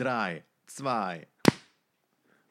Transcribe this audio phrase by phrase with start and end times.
[0.00, 1.28] drei, zwei.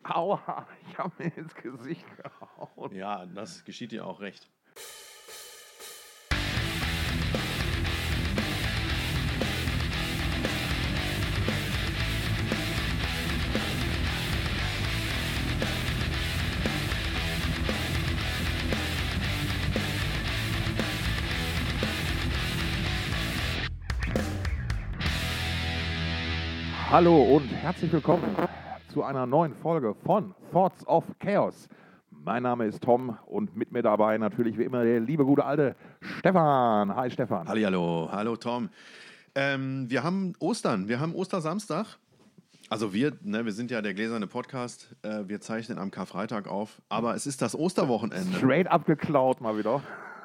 [0.03, 2.95] Aua, ich habe mir ins Gesicht gehauen.
[2.95, 4.47] Ja, das geschieht dir auch recht.
[26.91, 28.35] Hallo und herzlich willkommen
[28.91, 31.69] zu einer neuen Folge von Thoughts of Chaos.
[32.09, 35.75] Mein Name ist Tom und mit mir dabei natürlich wie immer der liebe gute alte
[36.17, 36.95] Stefan.
[36.95, 37.47] Hi Stefan.
[37.47, 38.69] Hallo, hallo Tom.
[39.35, 41.85] Ähm, wir haben Ostern, wir haben Ostersamstag.
[42.69, 44.95] Also wir, ne, wir sind ja der gläserne Podcast.
[45.03, 48.35] Äh, wir zeichnen am Karfreitag auf, aber es ist das Osterwochenende.
[48.35, 49.83] Straight abgeklaut mal wieder.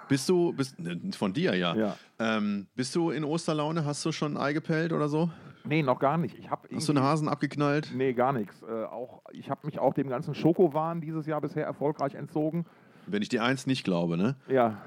[0.09, 1.74] Bist du, bist, ne, von dir ja.
[1.74, 1.99] Ja.
[2.19, 3.85] Ähm, bist du in Osterlaune?
[3.85, 5.29] Hast du schon ein Ei gepellt oder so?
[5.66, 6.38] Nee, noch gar nicht.
[6.38, 7.91] Ich hab Hast du einen Hasen abgeknallt?
[7.95, 8.62] Nee, gar nichts.
[8.62, 12.66] Äh, auch, ich habe mich auch dem ganzen Schokowahn dieses Jahr bisher erfolgreich entzogen.
[13.06, 14.37] Wenn ich dir eins nicht glaube, ne?
[14.48, 14.82] Ja,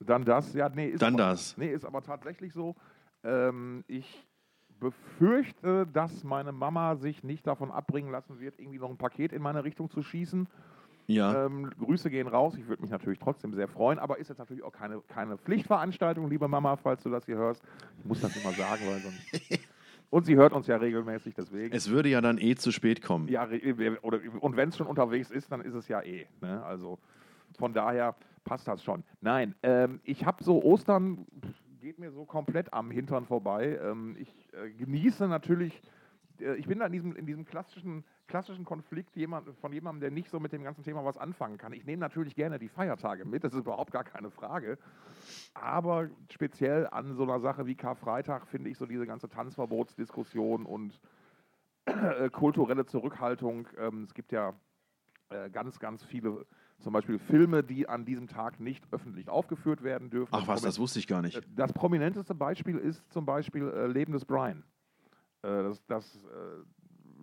[0.00, 0.52] dann das.
[0.54, 1.56] Ja, nee, ist Dann aber, das.
[1.56, 2.74] Nee, ist aber tatsächlich so.
[3.22, 4.26] Ähm, ich
[4.80, 9.40] befürchte, dass meine Mama sich nicht davon abbringen lassen wird, irgendwie noch ein Paket in
[9.40, 10.48] meine Richtung zu schießen.
[11.06, 11.46] Ja.
[11.46, 12.54] Ähm, Grüße gehen raus.
[12.56, 16.28] Ich würde mich natürlich trotzdem sehr freuen, aber ist jetzt natürlich auch keine, keine Pflichtveranstaltung,
[16.28, 17.62] liebe Mama, falls du das hier hörst.
[17.98, 19.60] Ich muss das immer sagen, weil sonst.
[20.14, 21.74] Und sie hört uns ja regelmäßig, deswegen.
[21.74, 23.26] Es würde ja dann eh zu spät kommen.
[23.26, 26.26] Ja, re- oder, und wenn es schon unterwegs ist, dann ist es ja eh.
[26.40, 26.62] Ne?
[26.62, 27.00] Also
[27.58, 29.02] von daher passt das schon.
[29.20, 31.26] Nein, ähm, ich habe so Ostern,
[31.80, 33.76] geht mir so komplett am Hintern vorbei.
[33.82, 35.80] Ähm, ich äh, genieße natürlich, äh,
[36.52, 40.30] ich bin da in diesem, in diesem klassischen, klassischen Konflikt jemand, von jemandem, der nicht
[40.30, 41.72] so mit dem ganzen Thema was anfangen kann.
[41.72, 44.78] Ich nehme natürlich gerne die Feiertage mit, das ist überhaupt gar keine Frage.
[45.54, 51.00] Aber speziell an so einer Sache wie Karfreitag finde ich so diese ganze Tanzverbotsdiskussion und
[51.86, 53.68] äh, kulturelle Zurückhaltung.
[53.78, 54.54] Ähm, es gibt ja
[55.30, 56.46] äh, ganz, ganz viele,
[56.80, 60.34] zum Beispiel Filme, die an diesem Tag nicht öffentlich aufgeführt werden dürfen.
[60.34, 61.36] Ach was, das wusste ich gar nicht.
[61.36, 64.64] äh, das prominenteste Beispiel ist zum Beispiel äh, Leben des Brian.
[65.44, 66.64] Äh, das das äh,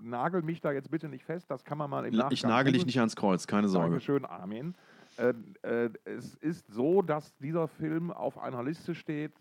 [0.04, 2.74] nagel mich da jetzt bitte nicht fest, das kann man mal im Nachgang Ich nagel
[2.74, 3.90] dich nicht ans Kreuz, keine Sorge.
[3.90, 4.76] Dankeschön, Armin.
[5.18, 5.34] Äh,
[5.64, 9.34] äh, es ist so, dass dieser Film auf einer Liste steht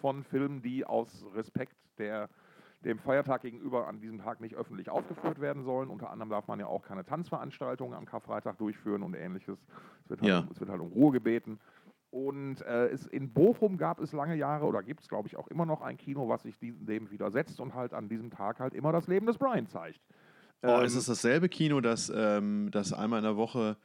[0.00, 2.28] von Filmen, die aus Respekt der,
[2.84, 5.88] dem Feiertag gegenüber an diesem Tag nicht öffentlich aufgeführt werden sollen.
[5.88, 9.58] Unter anderem darf man ja auch keine Tanzveranstaltungen am Karfreitag durchführen und ähnliches.
[10.04, 10.48] Es wird halt, Ja.
[10.50, 11.58] es wird halt um Ruhe gebeten.
[12.10, 15.48] Und äh, es, in Bochum gab es lange Jahre oder gibt es, glaube ich, auch
[15.48, 18.74] immer noch ein Kino, was sich diesem, dem widersetzt und halt an diesem Tag halt
[18.74, 20.00] immer das Leben des Brian zeigt.
[20.62, 23.76] Oh, Ähm, ist es dasselbe Kino, das, ähm, das einmal in der Woche,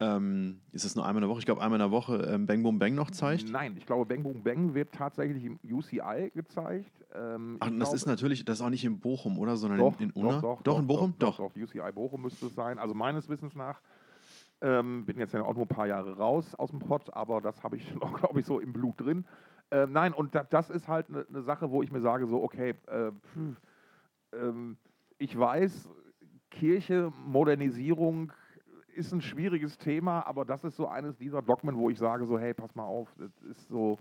[0.00, 2.46] ähm, ist es nur einmal in der Woche, ich glaube einmal in der Woche ähm,
[2.46, 3.48] Bang Boom Bang noch zeigt?
[3.50, 6.90] Nein, ich glaube, Bang Boom Bang wird tatsächlich im UCI gezeigt.
[7.14, 9.56] Ähm, Ach, und das glaube- ist natürlich, das ist auch nicht in Bochum, oder?
[9.56, 10.40] Sondern doch, in, in Unna?
[10.40, 11.14] Doch, doch, in Bochum?
[11.20, 12.78] Doch, doch, UCI Bochum müsste es sein.
[12.78, 13.80] Also meines Wissens nach.
[14.64, 17.62] Ähm, bin jetzt ja auch nur ein paar Jahre raus aus dem Pott, aber das
[17.62, 19.26] habe ich noch, glaube ich, so im Blut drin.
[19.70, 22.42] Ähm, nein, und da, das ist halt eine ne Sache, wo ich mir sage, so,
[22.42, 23.60] okay, äh, pf,
[24.32, 24.78] ähm,
[25.18, 25.90] ich weiß,
[26.50, 28.32] Kirche, Modernisierung
[28.94, 32.38] ist ein schwieriges Thema, aber das ist so eines dieser Dogmen, wo ich sage, so,
[32.38, 33.98] hey, pass mal auf, das ist so,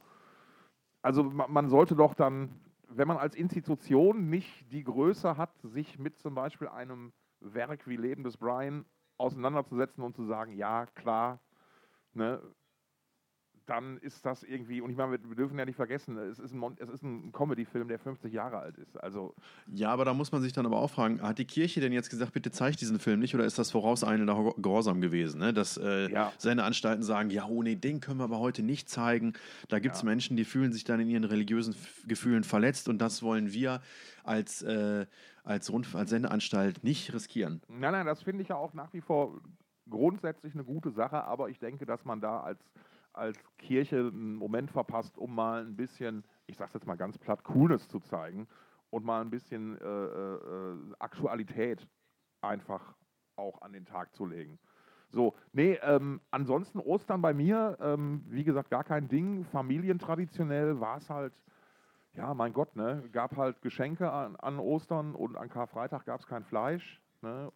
[1.02, 2.50] also ma- man sollte doch dann,
[2.88, 7.98] wenn man als Institution nicht die Größe hat, sich mit zum Beispiel einem Werk wie
[7.98, 8.86] Leben des Brian
[9.18, 11.40] auseinanderzusetzen und zu sagen, ja, klar,
[12.14, 12.42] ne,
[13.66, 16.58] dann ist das irgendwie, und ich meine, wir, dürfen ja nicht vergessen, es ist ein,
[16.60, 18.98] Mon- es ist ein Comedy-Film, der 50 Jahre alt ist.
[19.02, 19.34] Also,
[19.74, 22.10] Ja, aber da muss man sich dann aber auch fragen, hat die Kirche denn jetzt
[22.10, 25.40] gesagt, bitte zeigt diesen Film nicht oder ist das vorauseilender Hor- Gehorsam gewesen?
[25.40, 25.54] Ne?
[25.54, 26.34] Dass äh, Ja.
[26.38, 29.34] Sendeanstalten sagen, ja, oh nee, den können wir aber heute nicht zeigen.
[29.70, 30.06] Da gibt es Ja.
[30.10, 31.74] Menschen, die fühlen sich dann in ihren religiösen
[32.06, 33.82] Gefühlen verletzt und das wollen wir
[34.26, 35.06] als, äh,
[35.46, 37.62] als, Rundf als Sendeanstalt nicht riskieren.
[37.70, 39.40] nein, nein, das finde ich ja auch nach wie vor
[39.90, 42.60] grundsätzlich eine gute Sache, aber ich denke, dass man da als,
[43.14, 47.44] als Kirche einen Moment verpasst, um mal ein bisschen, ich sag's jetzt mal ganz platt,
[47.44, 48.48] Coolness zu zeigen
[48.90, 51.88] und mal ein bisschen äh, äh, äh, Aktualität
[52.42, 52.96] einfach
[53.36, 54.60] auch an den Tag zu legen.
[55.10, 59.46] So, nee, ähm, ansonsten Ostern bei mir, ähm, wie gesagt, gar kein Ding.
[59.46, 61.34] Familientraditionell war es halt,
[62.14, 66.28] ja, mein Gott, ne, gab halt Geschenke an, an Ostern und an Karfreitag gab es
[66.28, 67.00] kein Fleisch.
[67.22, 67.52] Ne?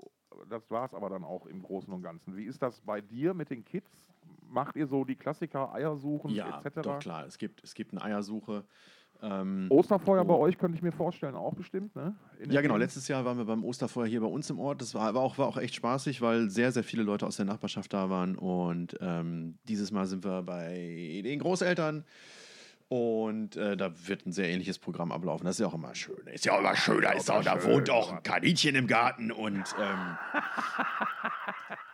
[0.49, 2.35] Das war es aber dann auch im Großen und Ganzen.
[2.35, 4.07] Wie ist das bei dir mit den Kids?
[4.49, 6.81] Macht ihr so die Klassiker Eiersuchen Ja, etc.?
[6.81, 7.25] doch klar.
[7.25, 8.63] Es gibt, es gibt eine Eiersuche.
[9.19, 10.41] Ähm, Osterfeuer bei Oh.
[10.41, 12.15] euch könnte ich mir vorstellen, auch bestimmt, ne?
[12.49, 12.77] Ja, genau.
[12.77, 14.79] Letztes Jahr waren wir beim Osterfeuer hier bei uns im Ort.
[14.81, 17.45] Das war, war, auch, war auch echt spaßig, weil sehr, sehr viele Leute aus der
[17.45, 18.35] Nachbarschaft da waren.
[18.35, 22.05] Und ähm, dieses Mal sind wir bei den Großeltern
[22.89, 25.45] Und äh, da wird ein sehr ähnliches Programm ablaufen.
[25.45, 26.25] Das ist ja auch immer schön.
[26.27, 27.01] Ist ja auch immer schön.
[27.01, 29.63] Da, ist auch, da wohnt auch ein Kaninchen im Garten und.
[29.81, 30.17] Ähm,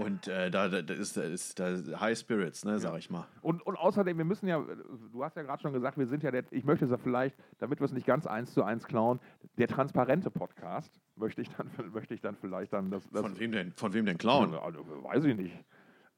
[0.00, 3.26] und äh, da, da ist, da ist da High Spirits, ne, sag ich mal.
[3.42, 4.64] Und, und außerdem, wir müssen ja,
[5.12, 7.36] du hast ja gerade schon gesagt, wir sind ja der, ich möchte es ja vielleicht,
[7.58, 9.20] damit wir es nicht ganz eins zu eins klauen,
[9.58, 13.08] der transparente Podcast, möchte ich dann, möchte ich dann vielleicht dann das.
[13.10, 14.54] das von wem denn, von wem denn klauen?
[14.54, 15.64] Also, weiß ich nicht.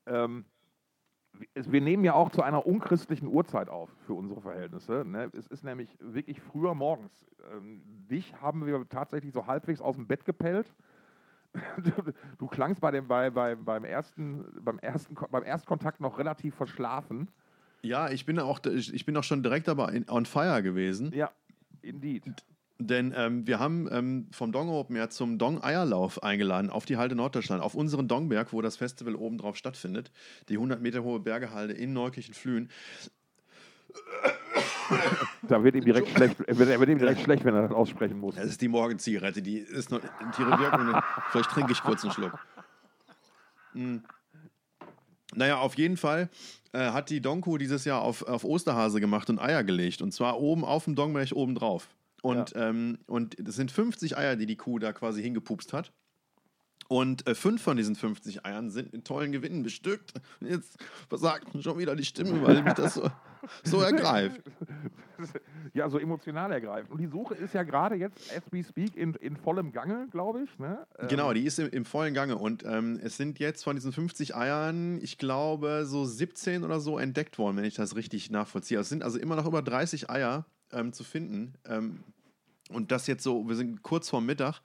[0.07, 0.45] Ähm,
[1.55, 5.05] wir nehmen ja auch zu einer unchristlichen Uhrzeit auf für unsere Verhältnisse.
[5.05, 5.31] Ne?
[5.37, 7.27] Es ist nämlich wirklich früher morgens.
[7.53, 10.73] Ähm, dich haben wir tatsächlich so halbwegs aus dem Bett gepellt.
[11.53, 11.91] Du,
[12.39, 17.29] du klangst bei dem, bei, bei, beim, ersten, beim, ersten, beim Erstkontakt noch relativ verschlafen.
[17.83, 21.13] Ja, ich bin auch, ich bin auch schon direkt aber in, on fire gewesen.
[21.13, 21.31] Ja,
[21.83, 22.25] indeed.
[22.79, 26.97] Denn ähm, wir haben ähm, vom Dong Open ja zum Dong Eierlauf eingeladen auf die
[26.97, 30.11] Halde Norddeutschland, auf unseren Dongberg, wo das Festival oben drauf stattfindet.
[30.49, 32.71] Die 100 Meter hohe Bergehalde in Neukirchen-Flühen.
[35.49, 38.37] Da wird ihm direkt schlecht, wird, wird ihm direkt schlecht, wenn er das aussprechen muss.
[38.37, 41.03] Das ist die Morgenzigarette, die ist noch in Tiere Wirkung.
[41.31, 42.39] Vielleicht trinke ich kurz einen Schluck.
[43.73, 44.03] Hm.
[45.35, 46.29] Naja, auf jeden Fall
[46.73, 50.03] äh, hat die Donku dieses Jahr auf, auf Osterhase gemacht und Eier gelegt.
[50.03, 51.89] Und zwar oben auf dem Dongberg oben drauf.
[52.23, 52.69] Und, ja.
[52.69, 55.93] ähm, und das sind 50 Eier, die die Kuh da quasi hingepupst hat.
[56.89, 60.13] Und äh, fünf von diesen 50 Eiern sind in tollen Gewinnen bestückt.
[60.41, 63.11] Jetzt versagt schon wieder die Stimme, weil mich das so,
[63.65, 64.43] so ergreift.
[65.73, 66.91] Ja, so emotional ergreift.
[66.91, 70.43] Und die Suche ist ja gerade jetzt, as we speak, in, in vollem Gange, glaube
[70.43, 70.59] ich.
[70.59, 70.85] Ne?
[70.99, 72.37] Ähm genau, die ist im, im vollen Gange.
[72.37, 76.99] Und ähm, es sind jetzt von diesen 50 Eiern, ich glaube, so 17 oder so
[76.99, 78.81] entdeckt worden, wenn ich das richtig nachvollziehe.
[78.81, 81.55] Es sind also immer noch über 30 Eier ähm, zu finden.
[81.67, 82.03] Ähm,
[82.71, 84.61] und das jetzt so, wir sind kurz vorm Mittag.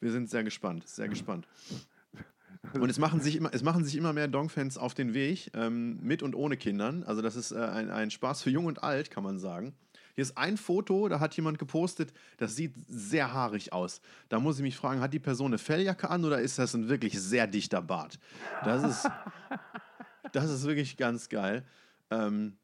[0.00, 1.46] Wir sind sehr gespannt, sehr gespannt.
[2.74, 5.98] Und es machen sich immer, es machen sich immer mehr Dong-Fans auf den Weg, ähm,
[6.02, 7.04] mit und ohne Kindern.
[7.04, 9.74] Also das ist äh, ein, ein Spaß für Jung und Alt, kann man sagen.
[10.16, 14.00] Hier ist ein Foto, da hat jemand gepostet, das sieht sehr haarig aus.
[14.30, 16.88] Da muss ich mich fragen, hat die Person eine Felljacke an oder ist das ein
[16.88, 18.18] wirklich sehr dichter Bart?
[18.64, 19.10] Das ist,
[20.32, 21.64] das ist wirklich ganz geil.
[22.10, 22.56] Ähm,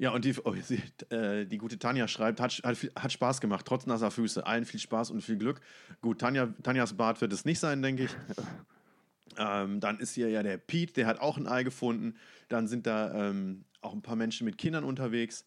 [0.00, 3.66] ja, und die, oh, sie, äh, die gute Tanja schreibt, hat, hat, hat, Spaß gemacht,
[3.66, 4.46] trotz nasser Füße.
[4.46, 5.60] Allen viel Spaß und viel Glück.
[6.00, 8.10] Gut, Tanja, Tanjas Bart wird es nicht sein, denke ich.
[9.36, 12.16] ähm, dann ist hier ja der Pete, der hat auch ein Ei gefunden.
[12.48, 15.44] Dann sind da ähm, auch ein paar Menschen mit Kindern unterwegs.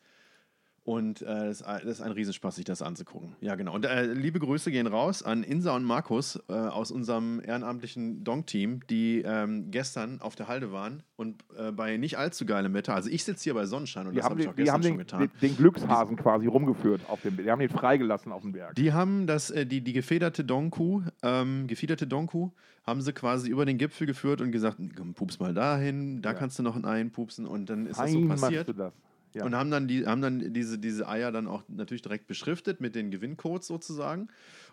[0.86, 3.38] Und äh, das, das, ist ein Riesenspaß, sich das anzugucken.
[3.40, 3.74] Ja, genau.
[3.74, 8.82] Und äh, liebe Grüße gehen raus an Insa und Markus äh, aus unserem ehrenamtlichen Dong-Team,
[8.90, 12.96] die ähm, gestern auf der Halde waren und äh, bei nicht allzu geilem Wetter.
[12.96, 15.20] Also ich sitze hier bei Sonnenschein und die das habe ich auch gestern schon getan.
[15.22, 18.76] Den, den Glückshasen quasi rumgeführt auf dem Die haben ihn freigelassen auf dem Berg.
[18.76, 22.52] Die haben das, äh, die, die gefederte Dongku, ähm, gefiederte Dongku,
[22.86, 24.80] haben sie quasi über den Gipfel geführt und gesagt,
[25.16, 26.38] pups mal dahin, da ja.
[26.38, 28.68] kannst du noch ein Ei pupsen und dann ist Fein das so passiert.
[28.68, 28.94] Du das.
[29.34, 29.46] Ja.
[29.46, 32.96] Und haben dann, die, haben dann diese, diese Eier dann auch natürlich direkt beschriftet mit
[32.96, 34.28] den Gewinncodes sozusagen.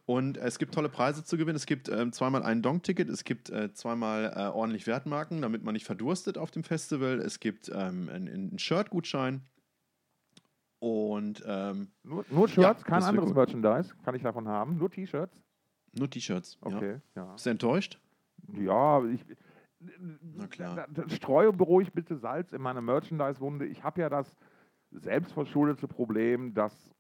[0.07, 1.57] Und es gibt tolle Preise zu gewinnen.
[1.57, 5.75] Es gibt äh, zweimal ein Dong-Ticket, es gibt äh, zweimal äh, ordentlich Wertmarken, damit man
[5.75, 7.21] nicht verdurstet auf dem Festival.
[7.21, 9.43] Es gibt ähm, einen, einen Shirt-Gutschein.
[10.81, 14.79] Und ähm, nur, nur Shirts, ja, kein anderes Merchandise kann ich davon haben.
[14.79, 15.37] Nur T-Shirts.
[15.93, 16.59] Nur T-Shirts.
[16.63, 17.23] Okay, ja.
[17.23, 17.33] ja.
[17.33, 18.01] Bist du enttäuscht?
[18.55, 19.25] Ja, ich,
[20.21, 20.87] Na klar.
[21.09, 23.67] streue beruhig bitte Salz in meine Merchandise-Wunde.
[23.67, 24.35] Ich habe ja das
[24.91, 26.95] selbstverschuldete Problem, dass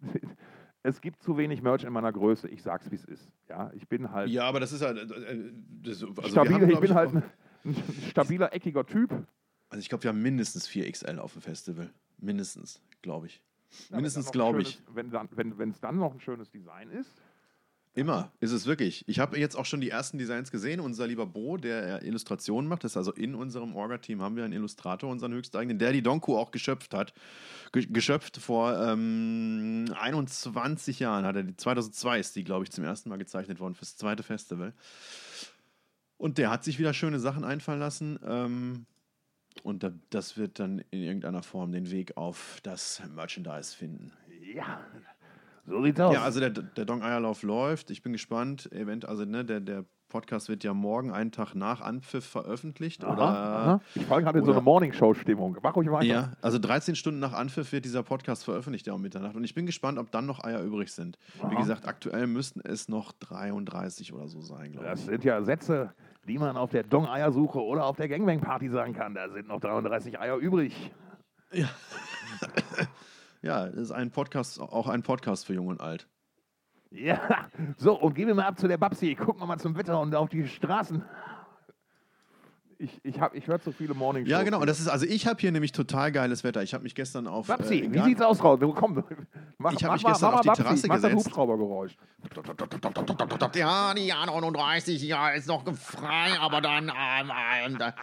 [0.82, 2.48] es gibt zu wenig Merch in meiner Größe.
[2.48, 3.30] Ich sag's, wie es ist.
[3.48, 4.30] Ja, ich bin halt.
[4.30, 5.10] Ja, aber das ist halt.
[5.10, 7.22] Äh, äh, das, also stabil, haben, ich bin ich, halt ein,
[7.64, 7.76] ein,
[8.10, 9.10] stabiler, eckiger Typ.
[9.68, 11.90] Also ich glaube, wir haben mindestens 4XL auf dem Festival.
[12.18, 13.42] Mindestens, glaube ich.
[13.88, 14.82] Ja, mindestens, glaube ich.
[14.92, 17.10] Wenn es dann, wenn, dann noch ein schönes Design ist,
[17.94, 19.06] Immer, ist es wirklich.
[19.06, 20.80] Ich habe jetzt auch schon die ersten Designs gesehen.
[20.80, 24.54] Unser lieber Bo, der Illustrationen macht, das ist also in unserem Orga-Team haben wir einen
[24.54, 27.12] Illustrator, unseren höchsteigenen, der die Donku auch geschöpft hat.
[27.70, 33.10] geschöpft vor ähm, 21 Jahren hat er die, 2002 ist die, glaube ich, zum ersten
[33.10, 34.72] Mal gezeichnet worden fürs zweite Festival.
[36.16, 38.18] Und der hat sich wieder schöne Sachen einfallen lassen.
[38.24, 38.86] Ähm,
[39.64, 44.12] und das wird dann in irgendeiner Form den Weg auf das Merchandise finden.
[44.54, 44.80] Ja,
[45.66, 46.14] so sieht's aus.
[46.14, 47.90] Ja, also der, der Dong Eierlauf läuft.
[47.90, 48.70] Ich bin gespannt.
[48.72, 53.02] Event, also ne, der, der Podcast wird ja morgen, einen Tag nach Anpfiff veröffentlicht.
[53.02, 53.80] Aha, oder, aha.
[53.94, 55.56] Ich fahre gerade in so eine Morningshow-Stimmung.
[55.62, 56.04] Mach ruhig weiter.
[56.04, 59.34] Ja, also 13 Stunden nach Anpfiff wird dieser Podcast veröffentlicht, ja um Mitternacht.
[59.36, 61.16] Und ich bin gespannt, ob dann noch Eier übrig sind.
[61.40, 61.50] Aha.
[61.50, 64.92] Wie gesagt, aktuell müssten es noch 33 oder so sein, glaube ich.
[64.92, 65.94] Das sind ja Sätze,
[66.28, 69.14] die man auf der Dong-Eiersuche oder auf der Gangbang-Party sagen kann.
[69.14, 70.92] Da sind noch 33 Eier übrig.
[71.52, 71.68] Ja.
[73.42, 76.06] Ja, das ist ein Podcast, auch ein Podcast für Jung und Alt.
[76.90, 79.14] Ja, so, und gehen wir mal ab zu der Babsi.
[79.14, 81.02] Gucken wir mal zum Wetter und auf die Straßen.
[82.78, 84.60] Ich, ich, hab- ich höre zu viele Morning Ja, genau.
[84.60, 86.62] Und das ist, also ich habe hier nämlich total geiles Wetter.
[86.64, 87.46] Ich habe mich gestern auf.
[87.46, 88.58] Babsi, äh, wie sieht's aus, Raul?
[88.58, 89.02] Du, Komm,
[89.58, 91.26] mach, Ich hab mach mich gestern mach auf die Babsi, Terrasse mach das gesetzt.
[91.26, 91.96] Hubschraubergeräusch.
[93.54, 97.32] Ja, die A39, ja, ist noch frei, aber dann ähm,
[97.66, 97.94] ähm, da,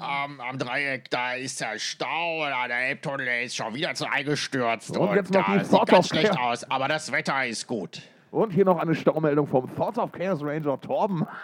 [0.00, 4.10] ähm, am Dreieck, da ist der Stau, da, der Elbtunnel der ist schon wieder zu
[4.10, 4.96] eingestürzt.
[4.96, 6.64] Und jetzt noch da die sieht ganz schlecht Chaos.
[6.64, 8.02] aus, aber das Wetter ist gut.
[8.30, 11.26] Und hier noch eine Staumeldung vom Thoughts of Chaos Ranger Torben.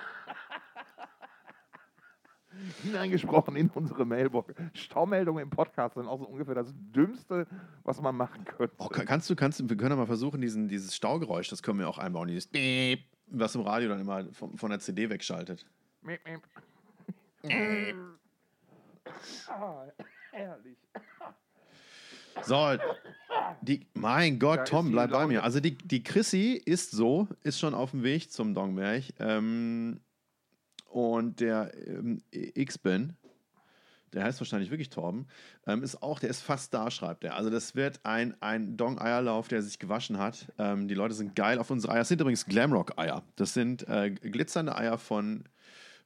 [2.83, 4.55] Hineingesprochen in unsere Mailbox.
[4.75, 7.47] Staumeldungen im Podcast sind auch so ungefähr das Dümmste,
[7.83, 8.75] was man machen könnte.
[8.79, 11.63] Oh, ka- kannst du, kannst du, wir können ja mal versuchen, diesen, dieses Staugeräusch, das
[11.63, 15.09] können wir auch einbauen, dieses Beep, was im Radio dann immer von, von der CD
[15.11, 15.65] wegschaltet.
[16.03, 16.43] Miep, miep.
[19.49, 19.87] Ah,
[20.31, 20.79] herrlich.
[22.43, 22.77] So,
[23.61, 25.45] die, mein Gott, Tom, bleib bei mir.
[25.45, 29.05] Also die, die Chrissy ist so, ist schon auf dem Weg zum Dongberg.
[29.19, 30.01] Ähm,
[30.89, 33.17] und der ähm, X-Bin,
[34.13, 35.27] der heißt wahrscheinlich wirklich Torben,
[35.67, 37.37] ähm, ist auch, der ist fast da, schreibt er.
[37.37, 40.53] Also das wird ein, ein Dong-Eierlauf, der sich gewaschen hat.
[40.59, 42.01] Ähm, die Leute sind geil auf unsere Eier.
[42.01, 43.23] Das sind übrigens Glamrock-Eier.
[43.37, 45.45] Das sind äh, glitzernde Eier von,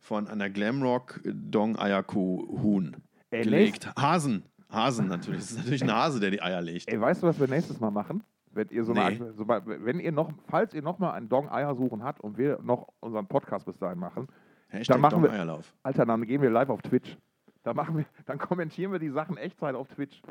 [0.01, 2.97] von einer Glamrock-Dong-Eierkuh-Huhn
[3.31, 3.91] Ey, gelegt.
[3.99, 4.45] Hasen.
[4.71, 5.41] Hasen natürlich.
[5.41, 6.89] Das ist natürlich ein Hase, der die Eier legt.
[6.91, 8.23] Ey, weißt du, was wir nächstes Mal machen?
[8.51, 9.01] Wenn ihr so Nee.
[9.01, 12.21] eine, so mal- wenn ihr noch, falls ihr noch mal ein Dong Eier suchen habt
[12.23, 14.27] und wir noch unseren Podcast bis dahin machen,
[14.69, 15.75] Hashtag machen wir- Dong-Eierlauf.
[15.83, 17.17] Alter, dann gehen wir live auf Twitch.
[17.63, 20.23] Da machen wir, dann kommentieren wir die Sachen Echtzeit auf Twitch.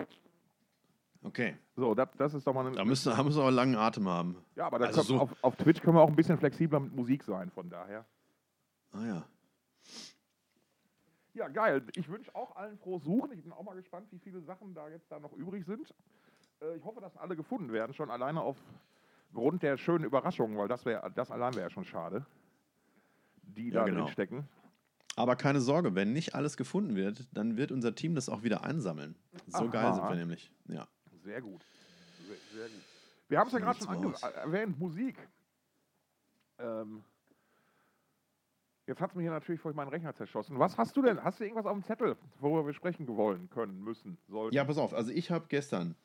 [1.24, 1.56] Okay.
[1.76, 2.76] So, das, das ist doch mal eine.
[2.76, 4.36] Da müssen, da müssen wir aber einen langen Atem haben.
[4.56, 6.96] ja, aber also können, so- auf, auf Twitch können wir auch ein bisschen flexibler mit
[6.96, 8.06] Musik sein, von daher.
[8.92, 9.24] Ah ja.
[11.36, 11.86] Ja, geil.
[11.96, 13.32] Ich wünsche auch allen frohes Suchen.
[13.34, 15.94] Ich bin auch mal gespannt, wie viele Sachen da jetzt da noch übrig sind.
[16.62, 20.86] Äh, ich hoffe, dass alle gefunden werden, schon alleine aufgrund der schönen Überraschungen, weil das,
[20.86, 22.26] wär, das allein wäre ja schon schade,
[23.44, 24.04] die Ja, da genau.
[24.06, 24.48] drin stecken.
[25.18, 28.64] Aber keine Sorge, wenn nicht alles gefunden wird, dann wird unser Team das auch wieder
[28.64, 29.16] einsammeln.
[29.48, 29.68] So Aha.
[29.68, 30.52] geil sind wir nämlich.
[30.68, 30.88] Ja.
[31.24, 31.66] Sehr gut.
[32.28, 32.84] Sehr, sehr gut.
[33.28, 35.18] Wir haben es ja gerade schon erwähnt, Musik.
[36.60, 37.04] Ähm,
[38.88, 40.60] jetzt hat es mir hier natürlich vor meinen Rechner zerschossen.
[40.60, 41.24] Was hast du denn?
[41.24, 44.56] Hast du irgendwas auf dem Zettel, worüber wir sprechen wollen, können, müssen, sollten?
[44.56, 44.94] Ja, pass auf.
[44.94, 45.96] Also ich habe gestern,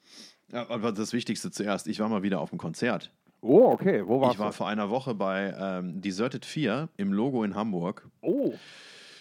[0.52, 3.12] aber das Wichtigste zuerst, ich war mal wieder auf dem Konzert.
[3.42, 4.06] Oh, okay.
[4.06, 4.52] Wo warst Ich war du?
[4.52, 8.52] vor einer Woche bei ähm, Deserted 4 im Logo in Hamburg Oh,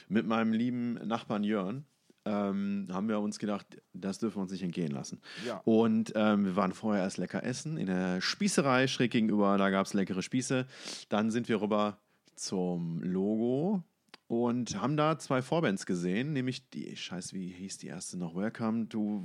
[0.09, 1.85] mit meinem lieben Nachbarn Jörn.
[2.25, 5.21] Ähm, haben wir uns gedacht, das dürfen wir uns nicht entgehen lassen.
[5.47, 5.61] ja.
[5.63, 9.85] Und ähm, wir waren vorher erst lecker essen in der Spießerei schräg gegenüber, da gab
[9.85, 10.65] es leckere Spieße.
[11.07, 11.97] Dann sind wir rüber
[12.39, 13.83] zum Logo
[14.27, 18.35] und haben da zwei Vorbands gesehen, nämlich die, scheiße, wie hieß die erste noch?
[18.35, 19.23] Welcome to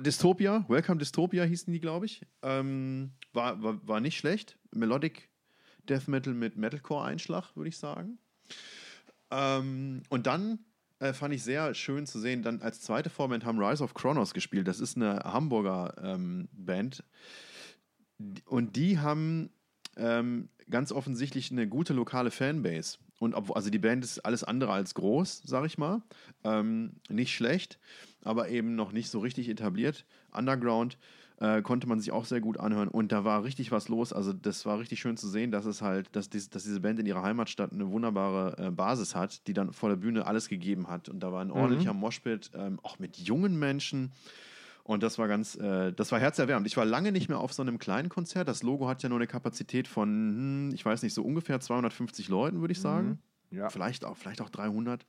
[0.00, 0.64] Dystopia.
[0.68, 2.26] Welcome Dystopia hießen die, glaube ich.
[2.42, 4.58] Ähm, war, war, war nicht schlecht.
[4.72, 5.28] Melodic
[5.88, 8.18] Death Metal mit Metalcore-Einschlag, würde ich sagen.
[9.30, 10.60] Ähm, und dann
[11.00, 14.34] äh, fand ich sehr schön zu sehen, dann als zweite Vorband haben Rise of Kronos
[14.34, 14.68] gespielt.
[14.68, 17.04] Das ist eine Hamburger ähm, Band.
[18.46, 19.50] Und die haben
[19.96, 22.98] ähm, ganz offensichtlich eine gute lokale Fanbase.
[23.18, 26.02] Und obwohl, also die Band ist alles andere als groß, sag ich mal.
[26.42, 27.78] Ähm, nicht schlecht,
[28.22, 30.06] aber eben noch nicht so richtig etabliert.
[30.32, 30.96] Underground
[31.40, 32.88] äh, konnte man sich auch sehr gut anhören.
[32.88, 34.12] Und da war richtig was los.
[34.12, 36.98] Also das war richtig schön zu sehen, dass es halt, dass, dies, dass diese Band
[36.98, 40.88] in ihrer Heimatstadt eine wunderbare äh, Basis hat, die dann vor der Bühne alles gegeben
[40.88, 41.08] hat.
[41.08, 44.12] Und da war ein ordentlicher Moshpit, ähm, auch mit jungen Menschen.
[44.84, 46.66] Und das war ganz, äh, das war herzerwärmend.
[46.66, 48.48] Ich war lange nicht mehr auf so einem kleinen Konzert.
[48.48, 52.28] Das Logo hat ja nur eine Kapazität von, hm, ich weiß nicht, so ungefähr 250
[52.28, 53.18] Leuten, würde ich sagen.
[53.50, 53.68] Ja.
[53.68, 55.04] Vielleicht, auch, vielleicht auch 300.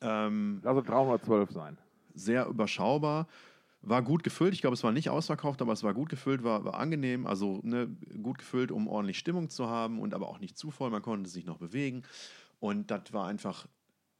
[0.00, 1.78] Ähm, Also 312 sein.
[2.14, 3.26] sehr überschaubar.
[3.82, 4.54] War gut gefüllt.
[4.54, 7.26] Ich glaube, es war nicht ausverkauft, aber es war gut gefüllt, war, war angenehm.
[7.26, 7.88] Also ne,
[8.22, 10.90] gut gefüllt, um ordentlich Stimmung zu haben und aber auch nicht zu voll.
[10.90, 12.02] Man konnte sich noch bewegen.
[12.60, 13.66] Und das war einfach,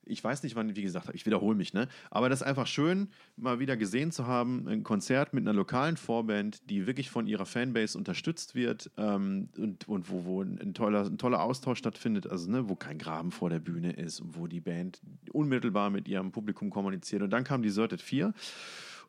[0.06, 1.88] ich weiß nicht, wann, wie gesagt, ich wiederhole mich, ne?
[2.10, 4.68] Aber das ist einfach schön, mal wieder gesehen zu haben.
[4.68, 9.88] Ein Konzert mit einer lokalen Vorband, die wirklich von ihrer Fanbase unterstützt wird ähm, und,
[9.88, 12.26] und wo, wo ein, toller, ein toller Austausch stattfindet.
[12.26, 15.00] Also, ne, wo kein Graben vor der Bühne ist und wo die Band
[15.32, 17.22] unmittelbar mit ihrem Publikum kommuniziert.
[17.22, 18.32] Und dann kam Deserted 4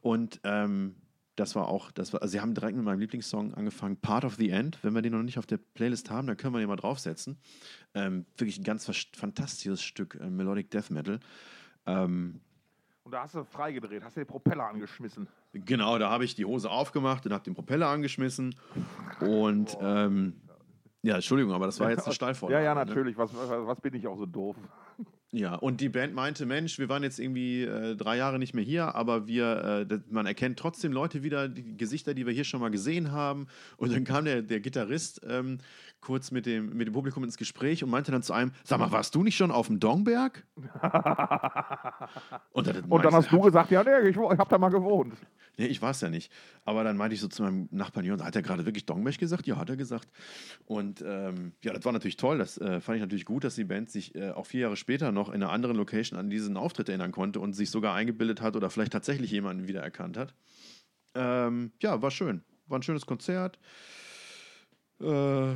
[0.01, 0.95] und ähm,
[1.35, 4.35] das war auch, das war, also sie haben direkt mit meinem Lieblingssong angefangen, Part of
[4.35, 4.77] the End.
[4.81, 7.37] Wenn wir den noch nicht auf der Playlist haben, dann können wir den mal draufsetzen.
[7.93, 11.19] Ähm, wirklich ein ganz fantastisches Stück äh, Melodic Death Metal.
[11.85, 12.39] Ähm,
[13.03, 15.27] Und da hast du freigedreht, hast du den Propeller angeschmissen.
[15.53, 18.55] genau, da habe ich die Hose aufgemacht und habe den Propeller angeschmissen.
[19.19, 20.41] Und ähm,
[21.01, 22.63] ja, Entschuldigung, aber das war jetzt eine Steilvorlage.
[22.63, 22.85] Ja, ja, ne?
[22.85, 23.17] natürlich.
[23.17, 24.55] Was, was, was bin ich auch so doof?
[25.37, 28.63] Ja, und die Band meinte, Mensch, wir waren jetzt irgendwie äh, drei Jahre nicht mehr
[28.63, 32.61] hier, aber wir, äh, man erkennt trotzdem Leute wieder, die Gesichter, die wir hier schon
[32.61, 33.47] mal gesehen haben.
[33.75, 35.57] Und dann kam der, der Gitarrist ähm,
[36.05, 38.91] kurz mit dem, mit dem Publikum ins Gespräch und meinte dann zu einem, sag mal,
[38.91, 40.45] warst du nicht schon auf dem Dongberg?
[42.51, 45.15] und dann, und dann hast du gesagt, ja, nee, ich, ich habe da mal gewohnt.
[45.57, 46.31] Nee, ich war es ja nicht.
[46.63, 49.47] Aber dann meinte ich so zu meinem Nachbarn, Jörn, hat er gerade wirklich Dongberg gesagt?
[49.47, 50.07] Ja, hat er gesagt.
[50.65, 52.37] Und ähm, ja, das war natürlich toll.
[52.37, 55.11] Das äh, fand ich natürlich gut, dass die Band sich äh, auch vier Jahre später
[55.11, 58.55] noch in einer anderen Location an diesen Auftritt erinnern konnte und sich sogar eingebildet hat
[58.55, 60.35] oder vielleicht tatsächlich jemanden wiedererkannt hat.
[61.15, 62.43] Ähm, ja, war schön.
[62.67, 63.57] War ein schönes Konzert.
[65.01, 65.53] Äh,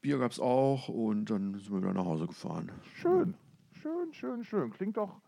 [0.00, 2.72] Bier gab es auch und dann sind wir wieder nach Hause gefahren.
[2.94, 3.36] Schön,
[3.72, 4.70] schön, schön, schön.
[4.70, 5.20] Klingt doch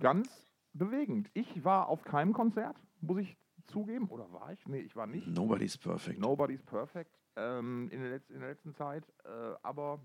[0.00, 0.28] ganz
[0.72, 1.30] bewegend.
[1.34, 4.08] Ich war auf keinem Konzert, muss ich zugeben.
[4.08, 4.66] Oder war ich?
[4.66, 5.26] Nee, ich war nicht.
[5.28, 6.18] Nobody's perfect.
[6.18, 9.04] Nobody's perfect ähm, in, der Letz-, in, der letzten Zeit.
[9.24, 10.00] Äh, aber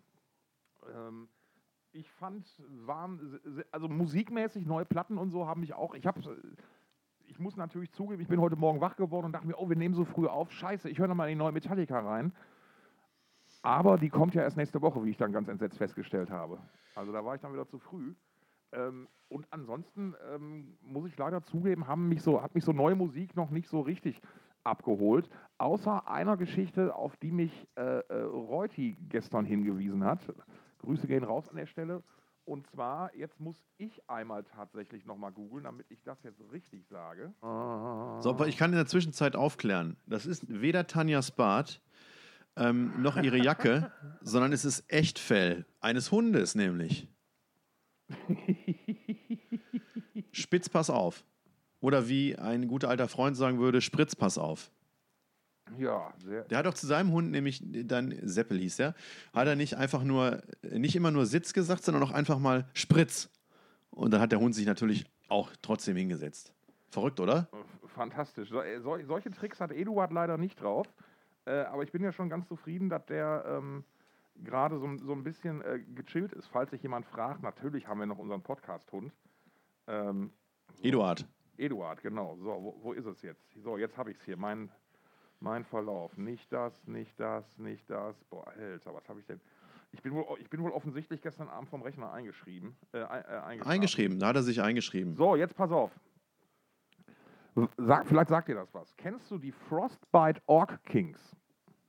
[0.94, 1.28] ähm,
[1.92, 2.48] ich fand,
[2.86, 3.40] waren,
[3.72, 6.22] also musikmäßig neue Platten und so haben mich auch, ich habe
[7.26, 9.76] ich muss natürlich zugeben, ich bin heute Morgen wach geworden und dachte mir, oh, wir
[9.76, 10.52] nehmen so früh auf.
[10.52, 12.34] Scheiße, ich höre nochmal in die neue Metallica rein.
[13.64, 16.60] Aber die kommt ja erst nächste Woche, wie ich dann ganz entsetzt festgestellt habe.
[16.96, 18.14] Also da war ich dann wieder zu früh.
[18.74, 22.96] Ähm, und ansonsten ähm, muss ich leider zugeben, haben mich so, hat mich so neue
[22.96, 24.22] Musik noch nicht so richtig
[24.64, 25.30] abgeholt.
[25.58, 30.20] Außer einer Geschichte, auf die mich äh, äh, Reuti gestern hingewiesen hat.
[30.80, 32.04] Grüße gehen raus an der Stelle.
[32.46, 37.34] Und zwar, jetzt muss ich einmal tatsächlich nochmal googeln, damit ich das jetzt richtig sage.
[37.42, 39.96] So, aber ich kann in der Zwischenzeit aufklären.
[40.08, 41.82] Das ist weder Tanjas Bart
[42.56, 43.92] ähm, noch ihre Jacke,
[44.22, 47.08] sondern es ist Echtfell eines Hundes nämlich.
[50.32, 51.24] Spitz, pass auf.
[51.80, 54.72] Oder wie ein guter alter Freund sagen würde, Spritz, pass auf.
[55.78, 56.44] Ja, sehr.
[56.44, 58.96] Der hat auch zu seinem Hund, nämlich dann Seppel hieß er,
[59.34, 63.30] hat er nicht einfach nur, nicht immer nur Sitz gesagt, sondern auch einfach mal Spritz.
[63.90, 66.54] Und dann hat der Hund sich natürlich auch trotzdem hingesetzt.
[66.90, 67.48] Verrückt, oder?
[67.88, 68.50] Fantastisch.
[68.50, 70.88] So, äh, solche Tricks hat Eduard leider nicht drauf.
[71.46, 73.84] Äh, aber ich bin ja schon ganz zufrieden, dass der ähm,
[74.44, 76.48] gerade so, so ein bisschen äh, gechillt ist.
[76.48, 79.14] Falls sich jemand fragt, natürlich haben wir noch unseren Podcast-Hund.
[79.88, 80.32] Ähm,
[80.76, 80.84] so.
[80.84, 81.26] Eduard.
[81.58, 82.36] Eduard, genau.
[82.38, 83.44] So, wo, wo ist es jetzt?
[83.64, 84.38] So, jetzt habe ich es hier.
[84.38, 84.72] Mein,
[85.40, 86.18] mein Verlauf.
[86.18, 88.16] Nicht das, nicht das, nicht das.
[88.26, 89.40] Boah, Alter, was habe ich denn?
[89.92, 92.76] Ich bin, wohl, ich bin wohl offensichtlich gestern Abend vom Rechner eingeschrieben.
[92.94, 95.16] Äh, äh, eingeschrieben, da hat er sich eingeschrieben.
[95.16, 95.92] So, jetzt pass auf.
[97.78, 98.96] Sag, vielleicht sagt dir das was.
[98.98, 101.36] Kennst du die Frostbite Orc Kings?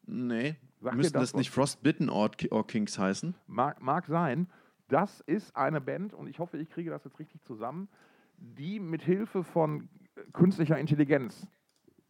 [0.07, 0.57] Nee.
[0.81, 3.35] Sagt Müssten das, das nicht Frostbitten Orc, Orc Kings heißen?
[3.47, 4.49] Mag, mag sein.
[4.89, 7.89] Das ist eine Band, und ich hoffe, ich kriege das jetzt richtig zusammen,
[8.37, 9.89] die mit Hilfe von
[10.33, 11.47] künstlicher Intelligenz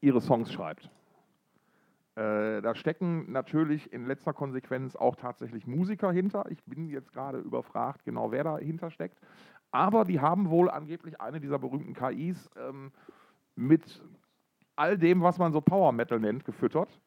[0.01, 0.90] ihre Songs schreibt.
[2.17, 6.45] Äh, da stecken natürlich in letzter Konsequenz auch tatsächlich Musiker hinter.
[6.51, 9.19] Ich bin jetzt gerade überfragt, genau wer dahinter steckt.
[9.71, 12.93] Aber die haben wohl angeblich eine dieser berühmten KIs ähm,
[13.57, 14.03] mit
[14.77, 17.01] all dem, was man so Power Metal nennt, gefüttert.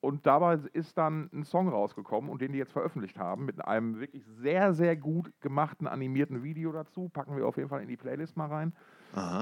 [0.00, 4.00] Und dabei ist dann ein Song rausgekommen und den die jetzt veröffentlicht haben, mit einem
[4.00, 7.10] wirklich sehr, sehr gut gemachten animierten Video dazu.
[7.10, 8.72] Packen wir auf jeden Fall in die Playlist mal rein.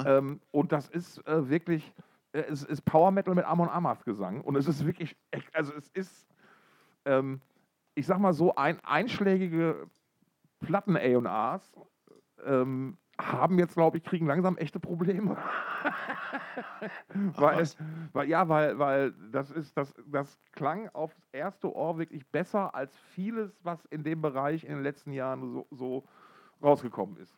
[0.07, 1.95] Ähm, und das ist äh, wirklich,
[2.33, 4.41] äh, es ist Power Metal mit Amon Amarth Gesang.
[4.41, 5.17] Und es ist wirklich,
[5.53, 6.27] also es ist,
[7.05, 7.41] ähm,
[7.95, 9.87] ich sag mal so, ein einschlägige
[10.59, 11.73] Platten-A&Rs
[12.45, 15.37] ähm, haben jetzt, glaube ich, kriegen langsam echte Probleme.
[17.15, 17.69] weil,
[18.13, 22.97] weil, ja, weil, weil das ist, das, das klang aufs erste Ohr wirklich besser als
[22.97, 26.05] vieles, was in dem Bereich in den letzten Jahren so, so
[26.63, 27.37] rausgekommen ist.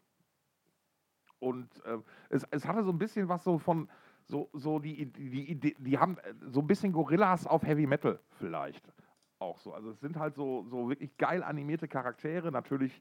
[1.38, 3.88] Und äh, es, es hatte so ein bisschen was so von,
[4.26, 8.92] so, so die, die, die, die haben so ein bisschen Gorillas auf Heavy Metal vielleicht
[9.40, 9.72] auch so.
[9.72, 13.00] Also es sind halt so, so wirklich geil animierte Charaktere, natürlich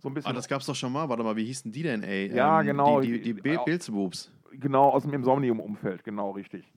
[0.00, 0.30] so ein bisschen.
[0.30, 1.08] Ah, das gab's doch schon mal.
[1.08, 2.34] Warte mal, wie hießen die denn, ey?
[2.34, 3.00] Ja, ähm, genau.
[3.00, 4.30] Die, die, die Be Beelzebubs.
[4.52, 6.72] Genau, aus dem Insomnium-Umfeld, genau, richtig.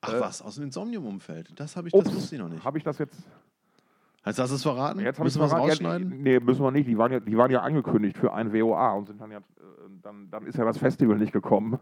[0.00, 1.52] Ach äh, was, aus dem Insomnium-Umfeld?
[1.58, 2.64] Das, ich, das wusste ich noch nicht.
[2.64, 3.22] Habe ich das jetzt.
[4.24, 5.00] Heißt das es verraten?
[5.00, 6.10] Jetzt müssen wir es rausschneiden?
[6.10, 6.88] Ja, nee, müssen wir nicht.
[6.88, 9.42] Die waren, ja, die waren ja angekündigt für ein WOA und sind dann ja, äh,
[10.02, 11.78] dann, dann ist ja das Festival nicht gekommen.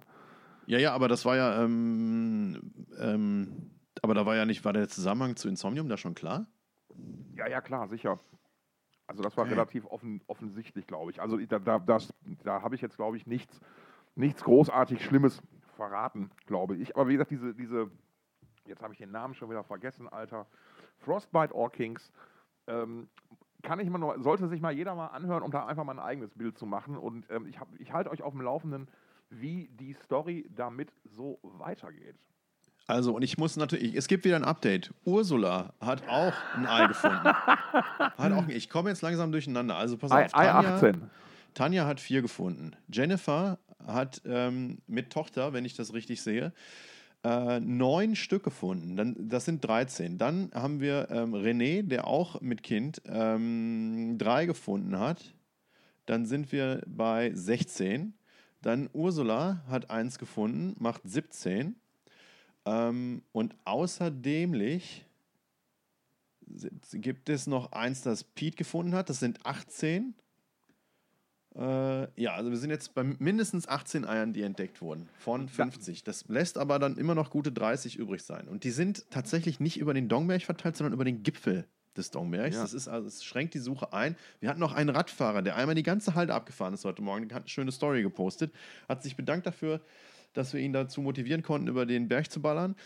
[0.66, 2.60] Ja, ja, aber das war ja, ähm,
[3.00, 3.70] ähm,
[4.02, 6.46] aber da war ja nicht, war der Zusammenhang zu Insomnium da schon klar?
[7.34, 8.20] Ja, ja, klar, sicher.
[9.08, 9.54] Also das war okay.
[9.54, 11.20] relativ offen, offensichtlich, glaube ich.
[11.20, 13.60] Also da, da, das, da habe ich jetzt, glaube ich, nichts,
[14.14, 15.42] nichts großartig Schlimmes
[15.76, 16.94] verraten, glaube ich.
[16.94, 17.90] Aber wie gesagt, diese, diese
[18.68, 20.46] jetzt habe ich den Namen schon wieder vergessen, Alter,
[20.98, 22.12] Frostbite Orkings,
[22.66, 23.08] ähm,
[23.62, 25.98] kann ich mal nur, sollte sich mal jeder mal anhören, um da einfach mal ein
[25.98, 26.96] eigenes Bild zu machen.
[26.96, 28.88] Und ähm, ich, ich halte euch auf dem Laufenden,
[29.30, 32.16] wie die Story damit so weitergeht.
[32.88, 34.94] Also, und ich muss natürlich, es gibt wieder ein Update.
[35.04, 37.22] Ursula hat auch ein Ei gefunden.
[37.22, 39.76] hat auch, ich komme jetzt langsam durcheinander.
[39.76, 40.34] Also, pass auf.
[40.34, 41.02] Ei, Ei 18.
[41.52, 42.72] Tanja hat vier gefunden.
[42.90, 46.54] Jennifer hat ähm, mit Tochter, wenn ich das richtig sehe,
[47.24, 48.96] äh, neun Stück gefunden.
[48.96, 50.16] Dann, das sind 13.
[50.16, 55.34] Dann haben wir ähm, René, der auch mit Kind ähm, drei gefunden hat.
[56.06, 58.14] Dann sind wir bei 16.
[58.62, 61.76] Dann Ursula hat eins gefunden, macht 17.
[62.68, 65.04] Ähm, und außerdemlich
[66.92, 69.08] gibt es noch eins, das Pete gefunden hat.
[69.08, 70.14] Das sind 18.
[71.54, 75.08] Äh, ja, also wir sind jetzt bei mindestens 18 Eiern, die entdeckt wurden.
[75.18, 76.04] Von 50.
[76.04, 78.48] Das lässt aber dann immer noch gute 30 übrig sein.
[78.48, 82.56] Und die sind tatsächlich nicht über den Dongberg verteilt, sondern über den Gipfel des Dongbergs.
[82.56, 82.62] Ja.
[82.62, 84.16] Das ist also, es schränkt die Suche ein.
[84.40, 87.28] Wir hatten noch einen Radfahrer, der einmal die ganze Halde abgefahren ist heute Morgen.
[87.28, 88.52] Der hat eine schöne Story gepostet.
[88.88, 89.80] Hat sich bedankt dafür,
[90.32, 92.76] dass wir ihn dazu motivieren konnten, über den Berg zu ballern.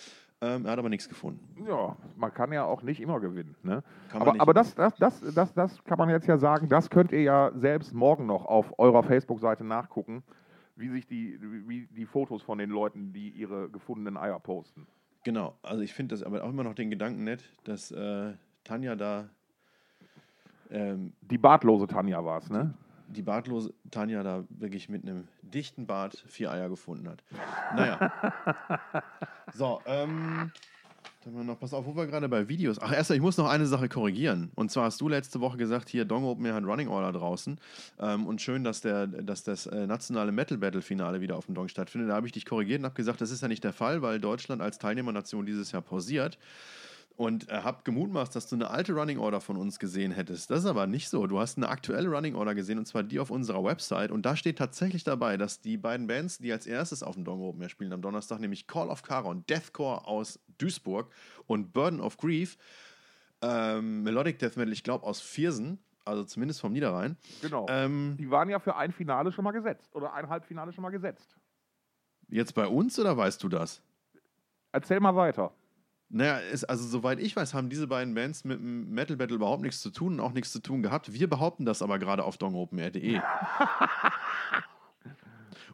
[0.42, 1.64] Ähm, er hat aber nichts gefunden.
[1.68, 3.54] Ja, man kann ja auch nicht immer gewinnen.
[3.62, 3.84] Ne?
[4.12, 7.22] aber aber das, das, das, das, das kann man jetzt ja sagen, das könnt ihr
[7.22, 10.24] ja selbst morgen noch auf eurer Facebook-Seite nachgucken,
[10.74, 14.88] wie sich die, wie die Fotos von den Leuten, die ihre gefundenen Eier posten.
[15.22, 18.32] Genau, also ich finde das aber auch immer noch den Gedanken nett, dass äh,
[18.64, 19.28] Tanja da.
[20.70, 22.74] Ähm, die bartlose Tanja war es, ne?
[23.12, 27.22] Die bartlose Tanja da wirklich mit einem dichten Bart vier Eier gefunden hat.
[27.76, 28.12] Naja.
[29.54, 30.50] so, ähm.
[31.24, 32.80] Dann wir noch, pass auf, wo wir gerade bei Videos.
[32.80, 34.50] Ach, erstmal, ich muss noch eine Sache korrigieren.
[34.56, 37.60] Und zwar hast du letzte Woche gesagt, hier Dong Open Air hat Running Order draußen.
[38.00, 41.54] Ähm, und schön, dass, der, dass das äh, nationale Metal Battle Finale wieder auf dem
[41.54, 42.10] Dong stattfindet.
[42.10, 44.18] Da habe ich dich korrigiert und habe gesagt, das ist ja nicht der Fall, weil
[44.18, 46.38] Deutschland als Teilnehmernation dieses Jahr pausiert
[47.16, 50.50] und äh, habe gemutmaßt, dass du eine alte Running Order von uns gesehen hättest.
[50.50, 51.26] Das ist aber nicht so.
[51.26, 54.36] Du hast eine aktuelle Running Order gesehen und zwar die auf unserer Website und da
[54.36, 57.68] steht tatsächlich dabei, dass die beiden Bands, die als erstes auf dem Dong Open Air
[57.68, 61.10] spielen am Donnerstag, nämlich Call of Charon, Deathcore aus Duisburg
[61.46, 62.56] und Burden of Grief,
[63.42, 67.16] ähm, Melodic Death Metal, ich glaube aus Viersen, also zumindest vom Niederrhein.
[67.40, 67.66] Genau.
[67.68, 70.90] Ähm, die waren ja für ein Finale schon mal gesetzt oder ein Halbfinale schon mal
[70.90, 71.36] gesetzt.
[72.28, 73.82] Jetzt bei uns oder weißt du das?
[74.72, 75.52] Erzähl mal weiter.
[76.14, 79.62] Naja, es, also soweit ich weiß, haben diese beiden Bands mit dem Metal Battle überhaupt
[79.62, 81.14] nichts zu tun und auch nichts zu tun gehabt.
[81.14, 83.18] Wir behaupten das aber gerade auf dongopenair.de.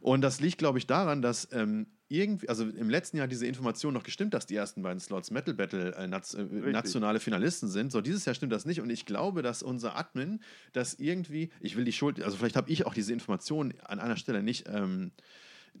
[0.01, 3.93] und das liegt, glaube ich, daran, dass ähm, irgendwie, also im letzten Jahr diese Information
[3.93, 7.91] noch gestimmt, dass die ersten beiden Slots Metal Battle äh, äh, nationale Finalisten sind.
[7.91, 10.39] So, dieses Jahr stimmt das nicht und ich glaube, dass unser Admin
[10.71, 14.15] das irgendwie, ich will die Schuld, also vielleicht habe ich auch diese Information an einer
[14.15, 14.69] Stelle nicht.
[14.69, 15.11] Ähm,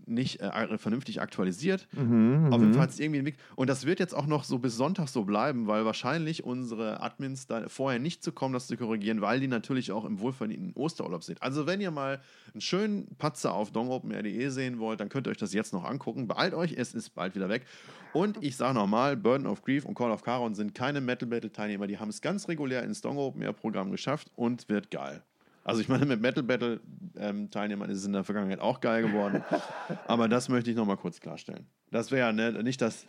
[0.05, 1.87] nicht äh, vernünftig aktualisiert.
[1.93, 2.75] Mhm, Auf jeden mhm.
[2.75, 6.43] Fall irgendwie Und das wird jetzt auch noch so bis Sonntag so bleiben, weil wahrscheinlich
[6.43, 10.19] unsere Admins da vorher nicht zu kommen, das zu korrigieren, weil die natürlich auch im
[10.19, 11.41] wohlverdienten Osterurlaub sind.
[11.41, 12.21] Also wenn ihr mal
[12.53, 16.27] einen schönen Patzer auf dongopenr.de sehen wollt, dann könnt ihr euch das jetzt noch angucken.
[16.27, 17.65] Beeilt euch, es ist bald wieder weg.
[18.13, 21.51] Und ich sage nochmal, Burden of Grief und Call of Charon sind keine Metal Battle
[21.51, 25.23] Teilnehmer, die haben es ganz regulär ins Dong Open Air Programm geschafft und wird geil.
[25.63, 26.79] Also ich meine, mit Metal Battle
[27.17, 29.43] ähm, Teilnehmern ist es in der Vergangenheit auch geil geworden.
[30.07, 31.67] Aber das möchte ich nochmal kurz klarstellen.
[31.91, 33.03] Das wäre ne, nicht das.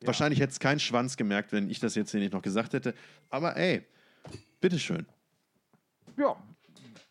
[0.00, 0.06] Ja.
[0.06, 2.94] Wahrscheinlich hätte es keinen Schwanz gemerkt, wenn ich das jetzt hier nicht noch gesagt hätte.
[3.30, 3.84] Aber ey,
[4.60, 5.06] bitteschön.
[6.16, 6.36] Ja,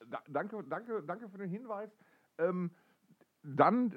[0.10, 1.89] da, danke, danke, danke für den Hinweis.
[2.38, 2.71] Ähm,
[3.43, 3.93] dann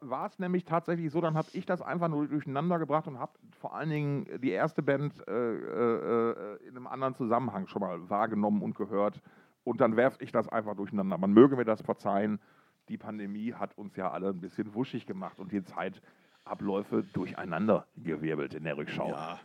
[0.00, 3.32] war es nämlich tatsächlich so, dann habe ich das einfach nur durcheinander gebracht und habe
[3.60, 8.08] vor allen Dingen die erste Band äh, äh, äh, in einem anderen Zusammenhang schon mal
[8.08, 9.20] wahrgenommen und gehört.
[9.68, 11.18] Und dann werfe ich das einfach durcheinander.
[11.18, 12.40] Man möge mir das verzeihen.
[12.88, 18.54] Die Pandemie hat uns ja alle ein bisschen wuschig gemacht und die Zeitabläufe durcheinander gewirbelt
[18.54, 19.10] in der Rückschau.
[19.10, 19.38] Ja.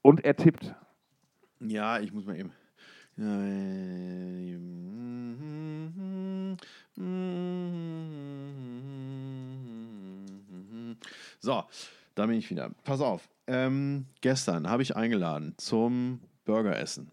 [0.00, 0.76] Und er tippt.
[1.58, 2.52] Ja, ich muss mal eben.
[11.40, 11.64] So,
[12.14, 12.70] da bin ich wieder.
[12.84, 13.28] Pass auf.
[13.48, 17.10] Ähm, gestern habe ich eingeladen zum Burgeressen.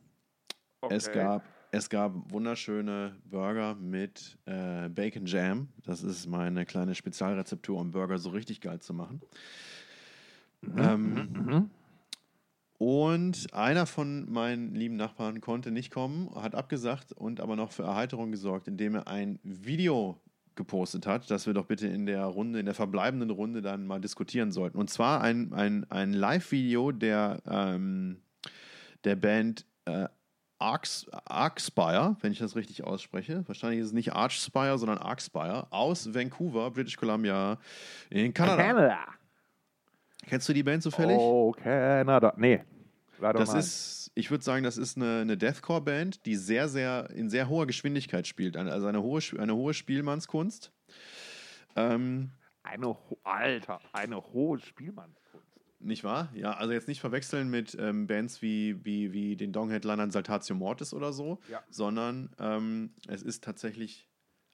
[0.81, 0.95] Okay.
[0.95, 5.69] Es, gab, es gab wunderschöne Burger mit äh, Bacon Jam.
[5.83, 9.21] Das ist meine kleine Spezialrezeptur, um Burger so richtig geil zu machen.
[10.61, 10.77] Mhm.
[10.77, 11.45] Ähm, mhm.
[11.45, 11.69] mhm.
[12.77, 17.83] Und einer von meinen lieben Nachbarn konnte nicht kommen, hat abgesagt und aber noch für
[17.83, 20.19] Erheiterung gesorgt, indem er ein Video
[20.55, 24.01] gepostet hat, das wir doch bitte in der Runde, in der verbleibenden Runde dann mal
[24.01, 24.79] diskutieren sollten.
[24.79, 28.21] Und zwar ein, ein, ein Live-Video der, ähm,
[29.03, 30.07] der Band äh,
[30.61, 33.43] Arx, Arcspire, wenn ich das richtig ausspreche.
[33.47, 37.57] Wahrscheinlich ist es nicht Archspire, sondern Arcspire aus Vancouver, British Columbia
[38.09, 38.63] in Kanada.
[38.63, 38.99] Canada.
[40.27, 41.17] Kennst du die Band zufällig?
[41.17, 42.33] Oh, Canada.
[42.37, 42.61] Nee.
[43.19, 47.49] Das ist, ich würde sagen, das ist eine, eine Deathcore-Band, die sehr, sehr in sehr
[47.49, 48.57] hoher Geschwindigkeit spielt.
[48.57, 50.71] Also eine hohe, eine hohe Spielmannskunst.
[51.75, 52.31] Ähm,
[52.63, 55.20] eine, Alter, eine hohe Spielmannskunst.
[55.83, 56.29] Nicht wahr?
[56.35, 60.93] Ja, also jetzt nicht verwechseln mit ähm, Bands wie, wie, wie den Dong-Headlinern Saltatio Mortis
[60.93, 61.61] oder so, Ja.
[61.69, 64.07] sondern ähm, es ist tatsächlich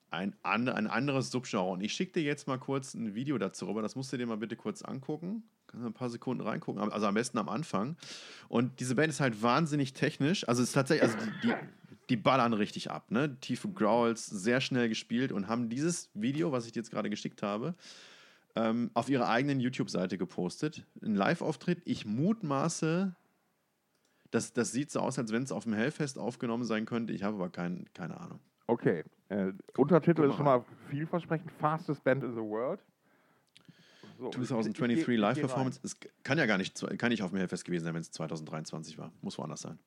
[0.09, 1.69] ein, an, ein anderes Subgenre.
[1.69, 4.25] Und ich schicke dir jetzt mal kurz ein Video dazu rüber, das musst du dir
[4.25, 5.43] mal bitte kurz angucken.
[5.67, 7.97] Kannst du ein paar Sekunden reingucken, also am besten am Anfang.
[8.47, 10.47] Und diese Band ist halt wahnsinnig technisch.
[10.47, 11.53] Also es ist tatsächlich, also die, die,
[12.09, 13.37] die ballern richtig ab, ne?
[13.41, 17.43] Tiefe Growls, sehr schnell gespielt und haben dieses Video, was ich dir jetzt gerade geschickt
[17.43, 17.75] habe,
[18.57, 20.85] ähm, auf ihrer eigenen YouTube-Seite gepostet.
[21.01, 21.81] Ein Live-Auftritt.
[21.85, 23.15] Ich mutmaße,
[24.31, 27.13] das, das sieht so aus, als wenn es auf dem Hellfest aufgenommen sein könnte.
[27.13, 28.39] Ich habe aber kein, keine Ahnung.
[28.67, 29.03] Okay.
[29.29, 31.51] Äh, Untertitel ist schon mal vielversprechend.
[31.53, 32.79] Fastest Band in the World.
[34.19, 35.79] So, ich- ich- ich- 2023 ich geh- ich geh Live-Performance.
[35.83, 38.97] Es kann ja gar nicht, kann nicht auf dem Hellfest gewesen sein, wenn es 2023
[38.97, 39.11] war.
[39.21, 39.77] Muss woanders sein.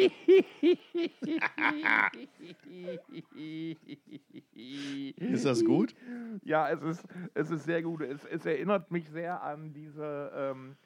[5.16, 5.94] Ist das gut?
[6.42, 8.02] Ja, es ist, es ist sehr gut.
[8.02, 10.76] Es, es erinnert mich sehr an diese, ähm,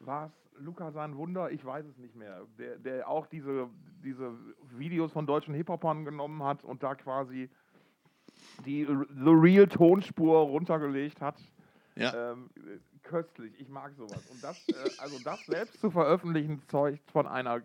[0.00, 1.50] war es Luca sein Wunder?
[1.50, 2.42] Ich weiß es nicht mehr.
[2.58, 3.68] Der, der auch diese,
[4.04, 4.32] diese
[4.76, 7.48] Videos von deutschen Hip-Hopern genommen hat und da quasi
[8.64, 11.36] die The Real Tonspur runtergelegt hat.
[11.96, 12.32] Ja.
[12.32, 14.24] Ähm, äh, köstlich, ich mag sowas.
[14.30, 17.62] Und das, äh, also das selbst zu veröffentlichen, zeugt von einer,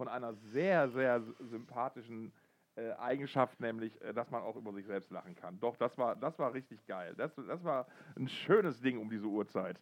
[0.00, 2.32] von einer sehr, sehr sympathischen
[2.74, 5.60] äh, Eigenschaft, nämlich, äh, dass man auch über sich selbst lachen kann.
[5.60, 7.12] Doch, das war, das war richtig geil.
[7.18, 7.86] Das, das war
[8.16, 9.78] ein schönes Ding um diese Uhrzeit.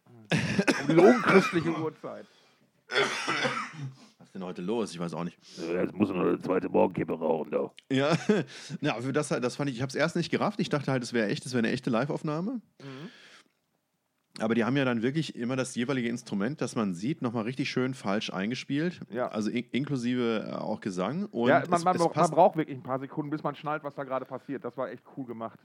[0.81, 2.25] um diese unchristliche Uhrzeit.
[4.17, 4.91] Was ist denn heute los?
[4.91, 5.37] Ich weiß auch nicht.
[5.57, 7.71] Jetzt muss man eine zweite Morgenkippe rauchen, da.
[7.89, 8.17] Ja,
[8.81, 10.59] ja für das, halt- das fand ich, ich habe es erst nicht gerafft.
[10.59, 12.59] Ich dachte halt, es wäre echt, es wäre eine echte Live-Aufnahme.
[14.41, 17.69] Aber die haben ja dann wirklich immer das jeweilige Instrument, das man sieht, nochmal richtig
[17.69, 19.01] schön falsch eingespielt.
[19.09, 19.27] Ja.
[19.29, 21.25] Also in, inklusive äh, auch Gesang.
[21.25, 23.55] Und ja, man, es, man, es braucht- man braucht wirklich ein paar Sekunden, bis man
[23.55, 24.63] schnallt, was da gerade passiert.
[24.65, 25.59] Das war echt cool gemacht.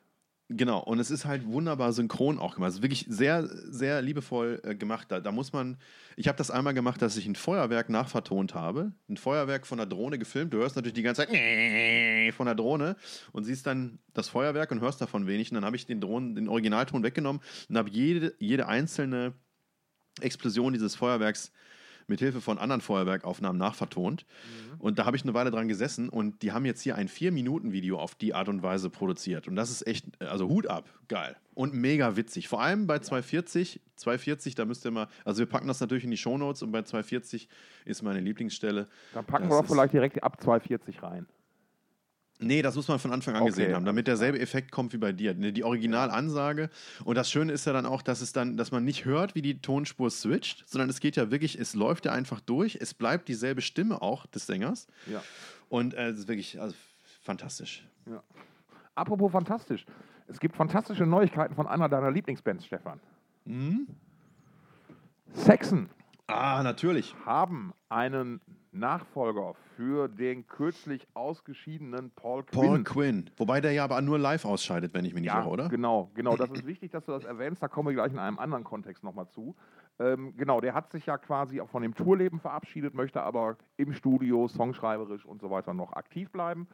[0.50, 2.68] Genau, und es ist halt wunderbar synchron auch gemacht.
[2.68, 5.10] Es ist wirklich sehr, sehr liebevoll äh, gemacht.
[5.10, 5.78] Da, da muss man,
[6.16, 8.92] ich habe das einmal gemacht, dass ich ein Feuerwerk nachvertont habe.
[9.08, 10.52] Ein Feuerwerk von der Drohne gefilmt.
[10.52, 11.30] Du hörst natürlich die ganze Zeit
[12.34, 12.96] von der Drohne
[13.32, 15.50] und siehst dann das Feuerwerk und hörst davon wenig.
[15.50, 19.32] Und dann habe ich den Drohnen, den Originalton weggenommen und habe jede, jede einzelne
[20.20, 21.52] Explosion dieses Feuerwerks
[22.06, 24.26] mit Hilfe von anderen Feuerwerkaufnahmen nachvertont.
[24.78, 27.98] Und da habe ich eine Weile dran gesessen und die haben jetzt hier ein 4-Minuten-Video
[27.98, 29.48] auf die Art und Weise produziert.
[29.48, 31.36] Und das ist echt, also Hut ab, geil.
[31.54, 32.48] Und mega witzig.
[32.48, 36.10] Vor allem bei 240, 240, da müsst ihr mal, also wir packen das natürlich in
[36.10, 37.48] die Shownotes und bei 240
[37.84, 38.86] ist meine Lieblingsstelle.
[39.14, 41.26] Dann packen Das wir ist- vielleicht direkt ab 240 rein.
[42.40, 44.98] Nee, das muss man von Anfang an Okay, gesehen haben, damit derselbe Effekt kommt wie
[44.98, 45.34] bei dir.
[45.34, 46.68] Ne, Die Originalansage.
[47.04, 49.42] Und das Schöne ist ja dann auch, dass es dann, dass man nicht hört, wie
[49.42, 52.76] die Tonspur switcht, sondern es geht ja wirklich, es läuft ja einfach durch.
[52.80, 54.88] Es bleibt dieselbe Stimme auch des Sängers.
[55.06, 55.22] Ja.
[55.68, 56.74] Und äh, es ist wirklich also,
[57.22, 57.86] fantastisch.
[58.96, 59.86] Apropos fantastisch.
[60.26, 62.98] Es gibt fantastische Neuigkeiten von einer deiner Lieblingsbands, Stefan.
[63.44, 63.86] Mhm.
[65.32, 65.88] Saxon
[66.26, 67.14] Ah, natürlich.
[67.26, 68.40] haben einen
[68.74, 72.60] Nachfolger für den kürzlich ausgeschiedenen Paul Quinn.
[72.60, 73.30] Paul Quinn.
[73.36, 75.68] Wobei der ja aber nur live ausscheidet, wenn ich mich nicht ja, irre, oder?
[75.68, 76.36] genau, genau.
[76.36, 77.62] Das ist wichtig, dass du das erwähnst.
[77.62, 79.54] Da kommen wir gleich in einem anderen Kontext nochmal zu.
[79.98, 83.92] Ähm, genau, der hat sich ja quasi auch von dem Tourleben verabschiedet, möchte aber im
[83.92, 86.66] Studio, songschreiberisch und so weiter noch aktiv bleiben.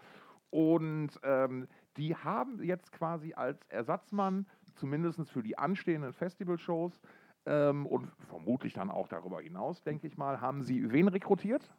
[0.50, 7.00] Und ähm, die haben jetzt quasi als Ersatzmann, zumindest für die anstehenden Festivalshows
[7.46, 11.70] ähm, und vermutlich dann auch darüber hinaus, denke ich mal, haben sie wen rekrutiert?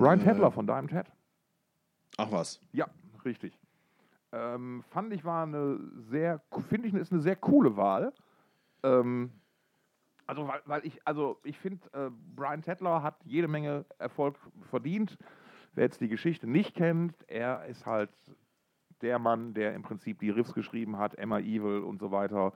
[0.00, 0.24] Brian Äh.
[0.24, 1.06] Tedler von Diamond Head.
[2.16, 2.60] Ach was.
[2.72, 2.86] Ja,
[3.24, 3.58] richtig.
[4.32, 5.78] Ähm, fand ich war eine
[6.10, 8.12] sehr, finde ich, ist eine sehr coole Wahl.
[8.82, 9.30] Ähm,
[10.26, 14.36] also, weil, weil ich, also ich finde, äh, Brian Tedler hat jede Menge Erfolg
[14.70, 15.18] verdient.
[15.74, 18.10] Wer jetzt die Geschichte nicht kennt, er ist halt
[19.02, 22.52] der Mann, der im Prinzip die Riffs geschrieben hat, Emma Evil und so weiter,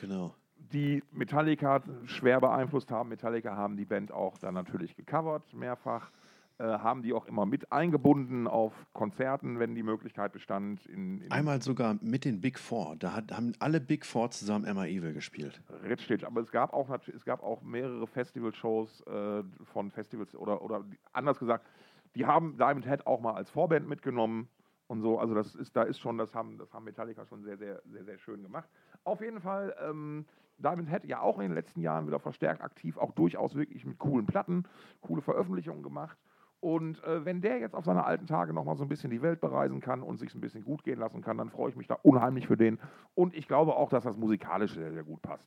[0.00, 0.34] Genau.
[0.56, 3.08] die Metallica schwer beeinflusst haben.
[3.08, 6.10] Metallica haben die Band auch dann natürlich gecovert, mehrfach.
[6.58, 10.86] Äh, haben die auch immer mit eingebunden auf Konzerten, wenn die Möglichkeit bestand.
[10.86, 12.96] In, in Einmal sogar mit den Big Four.
[12.98, 15.60] Da hat, haben alle Big Four zusammen Emma Evil gespielt.
[15.82, 20.82] Richtig, aber es gab auch, es gab auch mehrere Festivalshows äh, von Festivals oder, oder
[21.12, 21.66] anders gesagt,
[22.14, 24.48] die haben Diamond Head auch mal als Vorband mitgenommen
[24.86, 25.18] und so.
[25.18, 28.04] Also das ist, da ist schon, das haben, das haben Metallica schon sehr, sehr, sehr,
[28.04, 28.70] sehr schön gemacht.
[29.04, 30.24] Auf jeden Fall, ähm,
[30.56, 33.98] Diamond Head ja auch in den letzten Jahren wieder verstärkt aktiv, auch durchaus wirklich mit
[33.98, 34.64] coolen Platten,
[35.02, 36.16] coole Veröffentlichungen gemacht.
[36.60, 39.40] Und äh, wenn der jetzt auf seine alten Tage nochmal so ein bisschen die Welt
[39.40, 41.98] bereisen kann und sich ein bisschen gut gehen lassen kann, dann freue ich mich da
[42.02, 42.78] unheimlich für den.
[43.14, 45.46] Und ich glaube auch, dass das musikalisch sehr, sehr gut passt.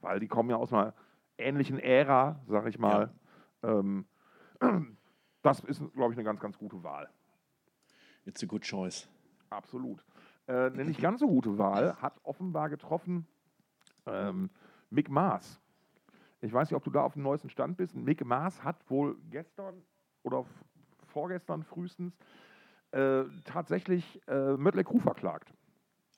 [0.00, 0.94] Weil die kommen ja aus einer
[1.38, 3.12] ähnlichen Ära, sag ich mal.
[3.62, 4.06] Ähm,
[5.42, 7.08] Das ist, glaube ich, eine ganz, ganz gute Wahl.
[8.26, 9.08] It's a good choice.
[9.48, 10.04] Absolut.
[10.46, 13.26] Äh, eine nicht ganz so gute Wahl hat offenbar getroffen
[14.06, 14.50] ähm,
[14.90, 15.60] Mick Maas.
[16.42, 17.94] Ich weiß nicht, ob du da auf dem neuesten Stand bist.
[17.94, 19.82] Mick Maas hat wohl gestern
[20.22, 20.44] oder
[21.06, 22.16] vorgestern frühestens
[22.92, 25.52] äh, tatsächlich äh, Mötley Crüe verklagt.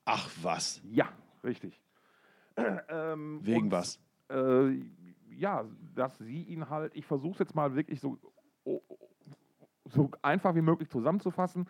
[0.04, 0.80] Ach was.
[0.84, 1.08] Ja,
[1.44, 1.80] richtig.
[2.88, 4.00] ähm, Wegen und, was?
[4.30, 4.82] Äh,
[5.30, 8.18] ja, dass sie ihn halt, ich versuche es jetzt mal wirklich so,
[9.84, 11.68] so einfach wie möglich zusammenzufassen.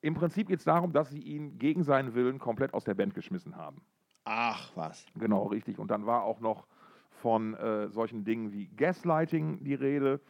[0.00, 3.14] Im Prinzip geht es darum, dass sie ihn gegen seinen Willen komplett aus der Band
[3.14, 3.82] geschmissen haben.
[4.24, 5.06] Ach was.
[5.14, 5.78] Genau, richtig.
[5.78, 6.66] Und dann war auch noch
[7.10, 10.20] von äh, solchen Dingen wie Gaslighting die Rede.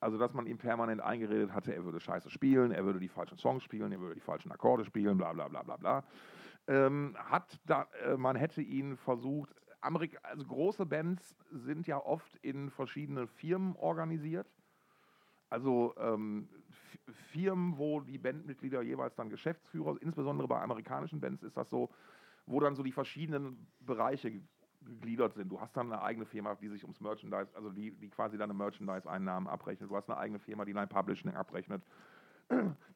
[0.00, 3.38] Also, dass man ihm permanent eingeredet hatte, er würde scheiße spielen, er würde die falschen
[3.38, 6.04] Songs spielen, er würde die falschen Akkorde spielen, bla bla bla bla bla.
[6.68, 12.36] Ähm, hat da, äh, man hätte ihn versucht, Amerik also große Bands sind ja oft
[12.36, 14.46] in verschiedene Firmen organisiert.
[15.50, 16.48] Also ähm,
[17.32, 21.90] Firmen, wo die Bandmitglieder jeweils dann Geschäftsführer, insbesondere bei amerikanischen Bands ist das so,
[22.46, 24.42] wo dann so die verschiedenen Bereiche
[24.88, 25.50] gegliedert sind.
[25.50, 28.54] Du hast dann eine eigene Firma, die sich ums Merchandise, also die, die quasi deine
[28.54, 29.90] Merchandise-Einnahmen abrechnet.
[29.90, 31.82] Du hast eine eigene Firma, die dein Publishing abrechnet.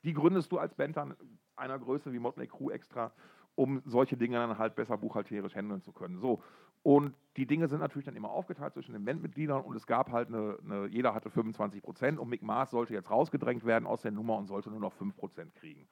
[0.05, 1.15] Die gründest du als Band dann
[1.57, 3.13] einer Größe wie Motley Crue extra,
[3.55, 6.19] um solche Dinge dann halt besser buchhalterisch handeln zu können.
[6.19, 6.43] So.
[6.83, 10.29] Und die Dinge sind natürlich dann immer aufgeteilt zwischen den Bandmitgliedern und es gab halt
[10.29, 14.11] eine, eine jeder hatte 25 Prozent und Mick Mars sollte jetzt rausgedrängt werden aus der
[14.11, 15.87] Nummer und sollte nur noch 5 Prozent kriegen.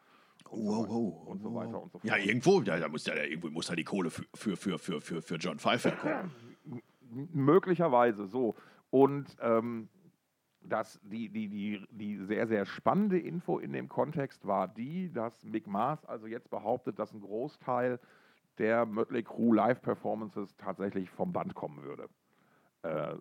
[0.49, 2.05] Und so Wow, weiter wow, und so weiter und so fort.
[2.05, 5.01] Ja, irgendwo, ja, da muss ja irgendwo muss ja die Kohle für, für, für, für,
[5.01, 6.31] für, für John Pfeiffer kommen.
[7.33, 8.55] Möglicherweise so.
[8.91, 9.89] Und ähm,
[10.63, 15.45] das, die, die, die, die sehr, sehr spannende Info in dem Kontext war die, dass
[15.45, 17.99] Mick Mars also jetzt behauptet, dass ein Großteil
[18.59, 22.09] der Mötley Crüe Live-Performances tatsächlich vom Band kommen würde.
[22.83, 23.15] Äh,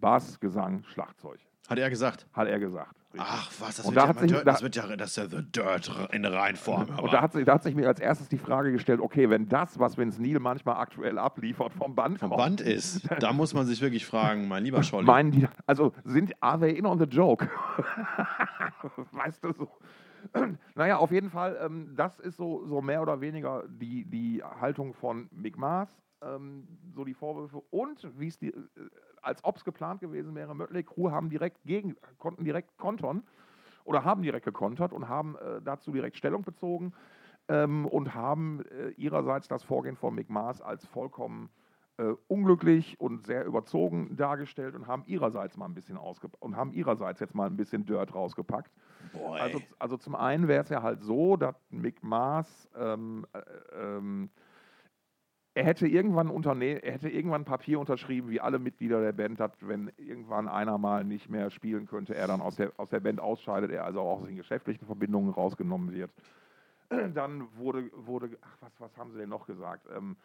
[0.00, 2.26] Bass, Gesang, Schlagzeug, Hat er gesagt.
[2.32, 2.94] hat er gesagt.
[3.14, 3.28] Richtig.
[3.32, 5.16] Ach was, das Und wird, da ja sich- Dirt, da- das wird ja, das ist
[5.16, 6.88] ja The Dirt in Reinform.
[6.98, 9.48] Und da hat, sich, da hat sich mir als erstes die Frage gestellt, okay, wenn
[9.48, 13.54] das, was Vince Neil manchmal aktuell abliefert, vom Band vom kommt, Band ist, da muss
[13.54, 15.06] man sich wirklich fragen, mein lieber Scholli.
[15.06, 17.48] Meinen die, also sind, are they in on the joke?
[19.12, 19.68] weißt du so?
[20.74, 24.94] naja, auf jeden Fall, ähm, das ist so, so mehr oder weniger die, die Haltung
[24.94, 25.88] von Mick Mars,
[26.22, 28.60] ähm, so die Vorwürfe und wie es die, äh,
[29.24, 33.22] als ob es geplant gewesen wäre, Mötley Crüe haben direkt gegen, konnten direkt kontern
[33.84, 36.92] oder haben direkt gekontert und haben äh, dazu direkt Stellung bezogen
[37.48, 41.50] ähm, und haben äh, ihrerseits das Vorgehen von Mick Mars als vollkommen
[41.96, 47.20] äh, unglücklich und sehr überzogen dargestellt und haben ihrerseits mal ein bisschen und haben ihrerseits
[47.20, 48.72] jetzt mal ein bisschen Dirt rausgepackt.
[49.38, 53.38] Also, also zum einen wäre es ja halt so, dass Mick Mars ähm, äh,
[53.80, 54.30] ähm,
[55.54, 59.38] er hätte irgendwann Unterne er hätte irgendwann ein Papier unterschrieben, wie alle Mitglieder der Band,
[59.38, 63.00] dass wenn irgendwann einer mal nicht mehr spielen könnte, er dann aus der, aus der
[63.00, 66.10] Band ausscheidet, er also auch aus den geschäftlichen Verbindungen rausgenommen wird.
[67.14, 69.86] Dann wurde, wurde ach, was, was haben sie denn noch gesagt?
[69.96, 70.16] Ähm,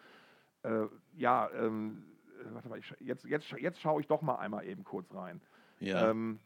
[0.64, 2.04] äh, ja, ähm,
[2.42, 5.42] äh, warte mal, ich, jetzt, jetzt, jetzt schaue ich doch mal einmal eben kurz rein.
[5.80, 6.10] ja.
[6.10, 6.40] Ähm,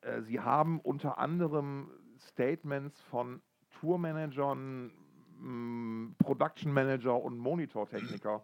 [0.00, 3.42] äh, sie haben unter anderem Statements von
[3.80, 4.92] Tourmanagern,
[6.18, 8.42] Production Manager und Monitortechniker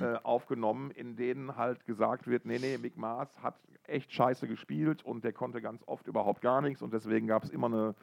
[0.00, 5.04] äh, aufgenommen, in denen halt gesagt wird, nee, nee, Mick Mars hat echt scheiße gespielt
[5.04, 7.94] und der konnte ganz oft überhaupt gar nichts und deswegen gab es immer eine,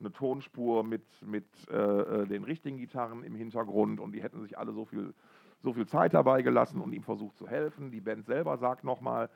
[0.00, 4.58] eine Tonspur mit, mit äh, äh, den richtigen Gitarren im Hintergrund und die hätten sich
[4.58, 5.14] alle so viel,
[5.62, 7.90] so viel Zeit dabei gelassen und ihm versucht zu helfen.
[7.90, 9.30] Die Band selber sagt nochmal,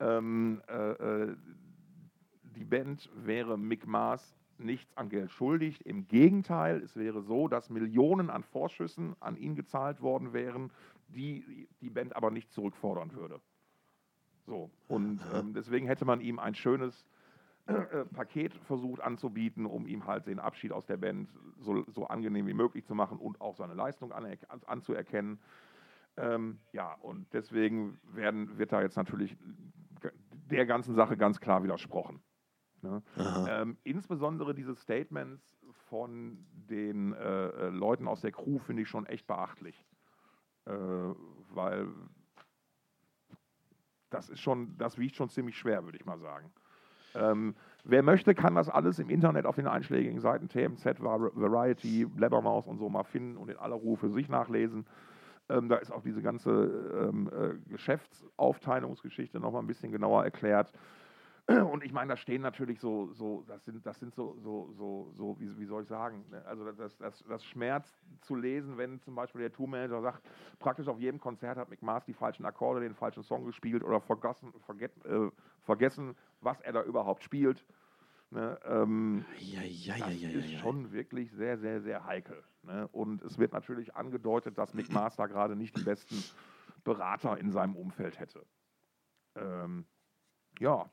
[0.00, 1.36] ähm, äh, äh,
[2.56, 5.84] die Band wäre Mick Mars nichts an Geld schuldig.
[5.86, 10.70] Im Gegenteil, es wäre so, dass Millionen an Vorschüssen an ihn gezahlt worden wären,
[11.08, 13.40] die die Band aber nicht zurückfordern würde.
[14.46, 17.06] So, und ähm, deswegen hätte man ihm ein schönes
[17.66, 22.46] äh, Paket versucht anzubieten, um ihm halt den Abschied aus der Band so, so angenehm
[22.46, 24.26] wie möglich zu machen und auch seine Leistung an,
[24.66, 25.40] anzuerkennen.
[26.18, 29.34] Ähm, ja, und deswegen werden, wird da jetzt natürlich
[30.50, 32.20] der ganzen Sache ganz klar widersprochen.
[32.84, 33.02] Ne?
[33.48, 35.42] Ähm, insbesondere diese Statements
[35.88, 36.38] von
[36.70, 39.84] den äh, äh, Leuten aus der Crew finde ich schon echt beachtlich.
[40.66, 41.88] Äh, weil
[44.10, 46.52] das ist schon, das wiegt schon ziemlich schwer, würde ich mal sagen.
[47.14, 52.04] Ähm, wer möchte, kann das alles im Internet auf den einschlägigen Seiten TMZ, Var- Variety,
[52.04, 54.86] Blabbermaus und so mal finden und in aller Ruhe für sich nachlesen.
[55.48, 60.72] Ähm, da ist auch diese ganze ähm, äh, Geschäftsaufteilungsgeschichte nochmal ein bisschen genauer erklärt.
[61.46, 65.12] Und ich meine, da stehen natürlich so, so das sind, das sind so, so, so,
[65.14, 66.42] so wie, wie soll ich sagen, ne?
[66.46, 67.92] also das, das, das Schmerz
[68.22, 70.22] zu lesen, wenn zum Beispiel der Tourmanager sagt,
[70.58, 74.00] praktisch auf jedem Konzert hat Mick Mars die falschen Akkorde, den falschen Song gespielt oder
[74.00, 75.30] vergessen, verget, äh,
[75.62, 77.64] vergessen was er da überhaupt spielt.
[78.30, 80.58] Ne, ähm, Ja, ja, das ja, ja, ist ja.
[80.58, 82.42] schon wirklich sehr, sehr, sehr heikel.
[82.62, 82.88] Ne?
[82.88, 86.22] Und es wird natürlich angedeutet, dass Mick Master gerade nicht die besten
[86.84, 88.44] Berater in seinem Umfeld hätte.
[89.36, 89.86] Ähm,
[90.58, 90.90] ja,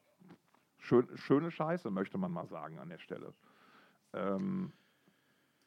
[0.82, 3.34] schön, schöne Scheiße, möchte man mal sagen an der Stelle.
[4.14, 4.74] Ähm,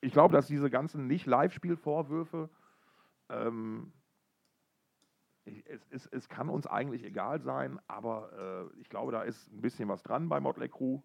[0.00, 2.50] ich glaube, dass diese ganzen Nicht-Live-Spielvorwürfe,
[3.30, 3.92] ähm,
[5.46, 9.60] es, es, es kann uns eigentlich egal sein, aber äh, ich glaube, da ist ein
[9.60, 11.02] bisschen was dran bei Motley Crue.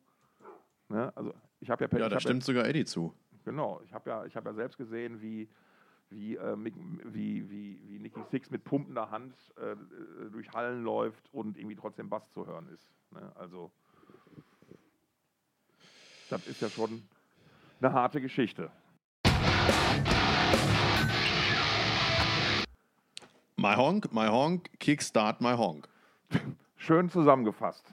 [0.90, 1.16] Ne?
[1.16, 3.14] Also ich habe ja, Ja, da stimmt sogar Eddie zu.
[3.46, 5.50] Genau, ich habe ja, ich hab ja selbst gesehen, wie,
[6.10, 11.34] wie, äh, wie, wie, wie Nicky Six mit pumpender Hand äh, äh, durch Hallen läuft
[11.34, 12.92] und irgendwie trotzdem Bass zu hören ist.
[13.12, 13.32] Ne?
[13.36, 13.72] Also,
[16.30, 17.04] das ist ja schon
[17.82, 18.70] eine harte Geschichte.
[23.58, 25.88] My Honk, My Honk, Kickstart My Honk.
[26.78, 27.84] Schön zusammefasst.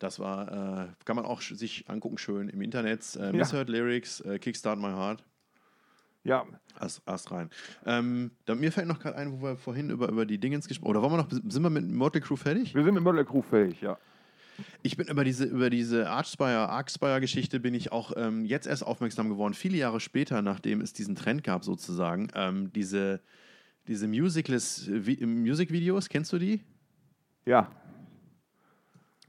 [0.00, 3.16] Das war, äh, kann man auch sich angucken, schön im Internet.
[3.16, 5.22] Äh, Misheard Lyrics, äh, Kickstart My Heart.
[6.24, 6.44] Ja,
[6.80, 7.50] Erst, erst rein.
[7.86, 10.90] Ähm, da, mir fällt noch gerade ein, wo wir vorhin über, über die Dingens gesprochen
[10.90, 12.74] Oder wollen wir noch, sind wir mit Motley Crue fertig?
[12.74, 13.98] wir sind mit Möller Crew fähig, ja.
[14.82, 19.28] Ich bin über diese, über diese Archspire, Archspire-Geschichte bin ich auch ähm, jetzt erst aufmerksam
[19.28, 22.28] geworden, viele Jahre später, nachdem es diesen Trend gab, sozusagen.
[22.34, 23.20] Ähm, diese,
[23.88, 26.60] diese Musicless Vi- Music-Videos, kennst du die?
[27.46, 27.68] Ja,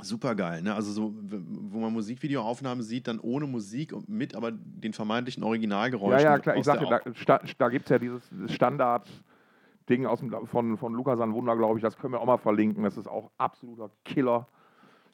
[0.04, 0.74] Super geil, ne?
[0.74, 5.48] Also so, wo man Musikvideoaufnahmen sieht, dann ohne Musik und mit aber den vermeintlichen ja,
[5.48, 6.24] Originalgeräuschen.
[6.26, 6.56] ja, klar.
[6.56, 11.20] Ich sagte, da, sta, da gibt es ja dieses Standard-Ding aus dem, von, von Lukas
[11.20, 11.84] an Wunder, glaube ich.
[11.84, 12.84] Das können wir auch mal verlinken.
[12.84, 14.48] Das ist auch absoluter Killer.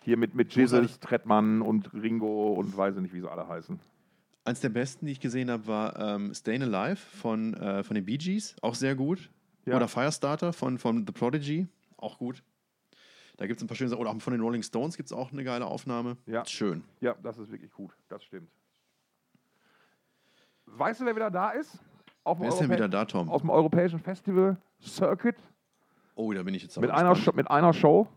[0.08, 0.56] Hier mit, mit.
[0.56, 3.78] Jesus, Trettmann und Ringo und weiß ich nicht, wie sie alle heißen.
[4.46, 8.06] Eins der besten, die ich gesehen habe, war ähm, Stayin' Alive von, äh, von den
[8.06, 9.30] Bee Gees, auch sehr gut.
[9.66, 9.76] Ja.
[9.76, 12.42] Oder Firestarter von, von The Prodigy, auch gut.
[13.36, 14.00] Da gibt es ein paar schöne Sachen.
[14.00, 16.16] Oder auch von den Rolling Stones gibt es auch eine geile Aufnahme.
[16.26, 16.46] Ja.
[16.46, 16.86] Schön.
[17.02, 17.92] Ja, das ist wirklich gut.
[18.08, 18.50] Das stimmt.
[20.68, 21.80] Weißt du, wer wieder da ist?
[22.24, 23.28] Auf Wer ist denn wieder da, Tom?
[23.28, 25.36] Aus dem Europäischen Festival Circuit
[26.18, 28.08] Oh, da bin ich jetzt mit einer, mit einer Show.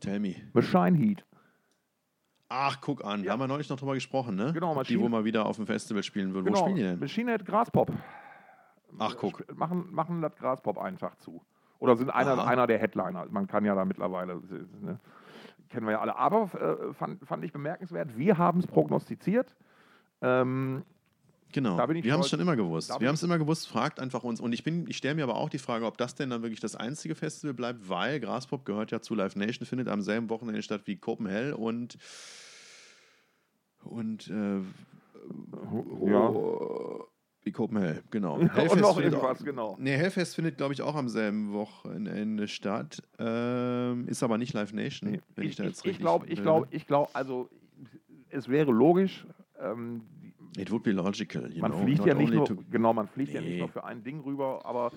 [0.00, 0.34] Tell me.
[0.52, 1.24] Machine Heat.
[2.48, 3.20] Ach, guck an.
[3.20, 3.32] Da Ja.
[3.32, 4.52] haben wir neulich noch drüber gesprochen, ne?
[4.52, 6.46] Genau, Ob die Maschine- wohl mal wieder auf dem Festival spielen würden.
[6.46, 6.58] Genau.
[6.58, 6.98] Wo spielen die denn?
[6.98, 7.92] Machine Head Graspop.
[8.98, 9.44] Ach, guck.
[9.56, 11.42] Machen, machen das Graspop einen Tag zu.
[11.78, 12.46] Oder sind einer, Aha.
[12.46, 13.26] einer der Headliner.
[13.30, 14.36] Man kann ja da mittlerweile,
[14.80, 14.98] ne,
[15.68, 16.16] kennen wir ja alle.
[16.16, 16.44] Aber
[16.90, 19.54] äh, fand, fand ich bemerkenswert, wir haben es prognostiziert.
[20.22, 20.82] Ähm,
[21.52, 21.76] Genau.
[21.76, 22.90] Da bin ich wir haben es schon immer gewusst.
[22.90, 24.40] Da Wir haben es immer gewusst, fragt einfach uns.
[24.40, 26.60] Und ich, bin, ich stelle mir aber auch die Frage, ob das denn dann wirklich
[26.60, 30.62] das einzige Festival bleibt, weil Graspop gehört ja zu Live Nation, findet am selben Wochenende
[30.62, 31.96] statt wie Copenhagen und
[33.84, 34.58] und äh,
[36.06, 36.34] ja.
[37.42, 38.34] wie Copenhagen, genau.
[38.38, 39.76] und Hellfest noch findet irgendwas, auch, genau.
[39.78, 43.02] Nee, Hellfest findet, glaube ich, auch am selben Wochenende statt.
[43.18, 46.00] Ähm, ist aber nicht Live Nation, Nee, wenn ich, ich da jetzt ich, ich richtig.
[46.02, 47.48] glaube, ich glaube, ich glaube, also
[48.30, 49.26] es wäre logisch.
[49.60, 50.02] Ähm,
[50.56, 51.82] It would be logical, man know.
[51.84, 53.58] fliegt ja nicht nur, genau, man fliegt ja nicht Nee.
[53.58, 54.90] nur für ein Ding rüber, aber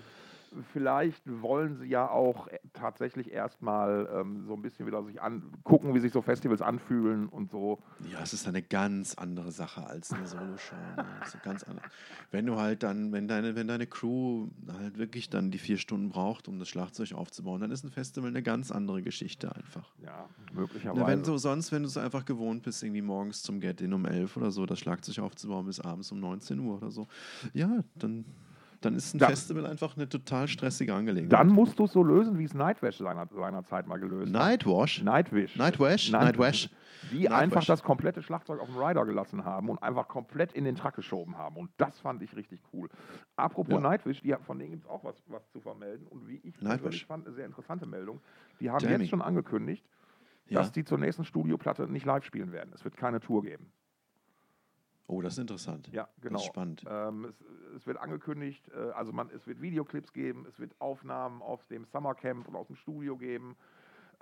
[0.73, 5.99] vielleicht wollen sie ja auch tatsächlich erstmal ähm, so ein bisschen wieder sich angucken, wie
[5.99, 7.81] sich so Festivals anfühlen und so.
[8.11, 10.75] Ja, es ist eine ganz andere Sache als eine Soloshow.
[10.97, 11.05] ne?
[11.43, 11.85] Ganz anders.
[12.31, 16.09] Wenn du halt dann, wenn deine, wenn deine Crew halt wirklich dann die vier Stunden
[16.09, 19.91] braucht, um das Schlagzeug aufzubauen, dann ist ein Festival eine ganz andere Geschichte einfach.
[20.03, 21.07] Ja, möglicherweise.
[21.07, 24.37] wenn du sonst, wenn du es einfach gewohnt bist, irgendwie morgens zum Get-In um 11
[24.37, 27.07] oder so, das Schlagzeug aufzubauen bis abends um 19 Uhr oder so,
[27.53, 28.25] ja, dann,
[28.81, 31.31] dann ist ein Da- Festival einfach eine total stressige Angelegenheit.
[31.31, 34.41] Dann musst du es so lösen, wie es Nightwish seiner, seinerzeit mal gelöst hat.
[34.41, 35.01] Nightwash?
[35.03, 35.55] Nightwish.
[35.55, 36.11] Nightwash?
[36.11, 36.69] Night- Nightwash?
[37.11, 37.31] Die Nightwish.
[37.31, 40.93] einfach das komplette Schlagzeug auf dem Rider gelassen haben und einfach komplett in den Truck
[40.95, 41.55] geschoben haben.
[41.57, 42.89] Und das fand ich richtig cool.
[43.35, 43.79] Apropos Ja.
[43.79, 46.05] Nightwish, die, von denen gibt es auch was, was zu vermelden.
[46.07, 47.05] Und wie ich Nightwish.
[47.05, 48.21] fand, eine sehr interessante Meldung.
[48.59, 49.01] Die haben Jamming.
[49.01, 49.83] jetzt schon angekündigt,
[50.47, 50.59] Ja.
[50.59, 52.71] dass die zur nächsten Studioplatte nicht live spielen werden.
[52.73, 53.71] Es wird keine Tour geben.
[55.11, 55.89] Oh, das ist interessant.
[55.91, 56.35] Ja, genau.
[56.35, 56.85] Das ist spannend.
[56.89, 57.41] Ähm, es,
[57.75, 61.83] es wird angekündigt, äh, also man, es wird Videoclips geben, es wird Aufnahmen aus dem
[61.83, 63.57] Summercamp und aus dem Studio geben.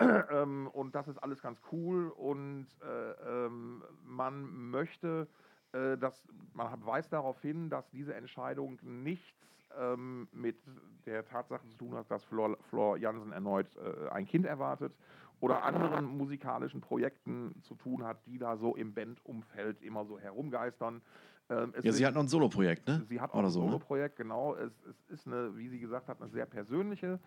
[0.00, 2.08] ähm, und das ist alles ganz cool.
[2.08, 5.28] Und äh, ähm, man möchte,
[5.72, 9.46] äh, dass man weist darauf hin, dass diese Entscheidung nichts
[9.78, 10.58] ähm, mit
[11.06, 14.92] der Tatsache zu tun hat, dass Flor, Flor Jansen erneut äh, ein Kind erwartet
[15.40, 21.02] oder anderen musikalischen Projekten zu tun hat, die da so im Bandumfeld immer so herumgeistern.
[21.48, 23.04] Ähm, Ja, sie hat noch ein Solo-Projekt, ne?
[23.08, 23.66] Sie hat auch Oder ein so, ne?
[23.66, 24.54] Solo-Projekt, genau.
[24.54, 27.18] Es, es ist eine, wie sie gesagt hat, eine sehr persönliche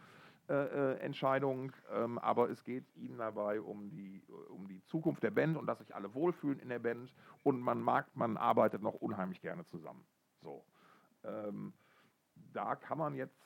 [0.49, 5.31] äh, äh, Entscheidung, ähm, aber es geht ihnen dabei um die, um die Zukunft der
[5.31, 8.95] Band und dass sich alle wohlfühlen in der Band und man mag, man arbeitet noch
[8.95, 10.05] unheimlich gerne zusammen.
[10.41, 10.65] So.
[11.23, 11.73] Ähm,
[12.51, 13.39] da kann man jetzt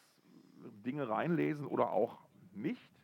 [0.85, 2.17] Dinge reinlesen oder auch
[2.51, 2.96] nicht.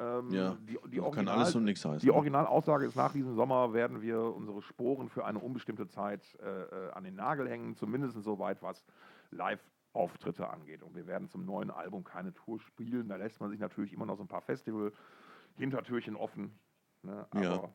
[0.00, 2.00] Ähm, Ja, die, die, Kann Original, alles und nichts heißen.
[2.00, 6.46] die Originalaussage ist, nach diesem Sommer werden wir unsere Sporen für eine unbestimmte Zeit äh,
[6.48, 8.84] äh, an den Nagel hängen, zumindest soweit was
[9.30, 10.82] Live-Auftritte angeht.
[10.82, 13.08] Und wir werden zum neuen Album keine Tour spielen.
[13.08, 16.58] Da lässt man sich natürlich immer noch so ein paar Festival-Hintertürchen offen.
[17.02, 17.26] Ne?
[17.30, 17.74] Aber Ja.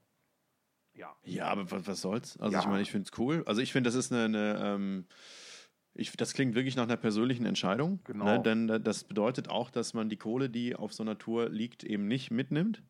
[0.93, 1.15] ja.
[1.23, 2.38] Ja, aber was, was soll's?
[2.39, 2.59] Also Ja.
[2.61, 3.43] ich meine, ich finde es cool.
[3.45, 5.05] Also ich finde, das ist eine, eine ähm,
[5.96, 8.00] ich, das klingt wirklich nach einer persönlichen Entscheidung.
[8.04, 8.26] Genau.
[8.26, 8.41] Ne?
[8.41, 11.84] Denn äh, das bedeutet auch, dass man die Kohle, die auf so einer Tour liegt,
[11.84, 12.84] eben nicht mitnimmt.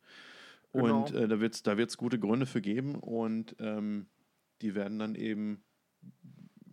[0.73, 1.03] Genau.
[1.03, 2.95] Und äh, da wird es da wird's gute Gründe für geben.
[2.95, 4.07] Und ähm,
[4.61, 5.63] die werden dann eben,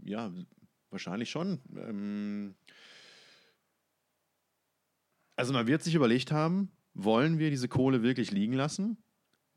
[0.03, 0.33] ja,
[0.91, 1.61] wahrscheinlich schon.
[1.77, 2.55] Ähm,
[5.37, 8.97] also man wird sich überlegt haben, wollen wir diese Kohle wirklich liegen lassen?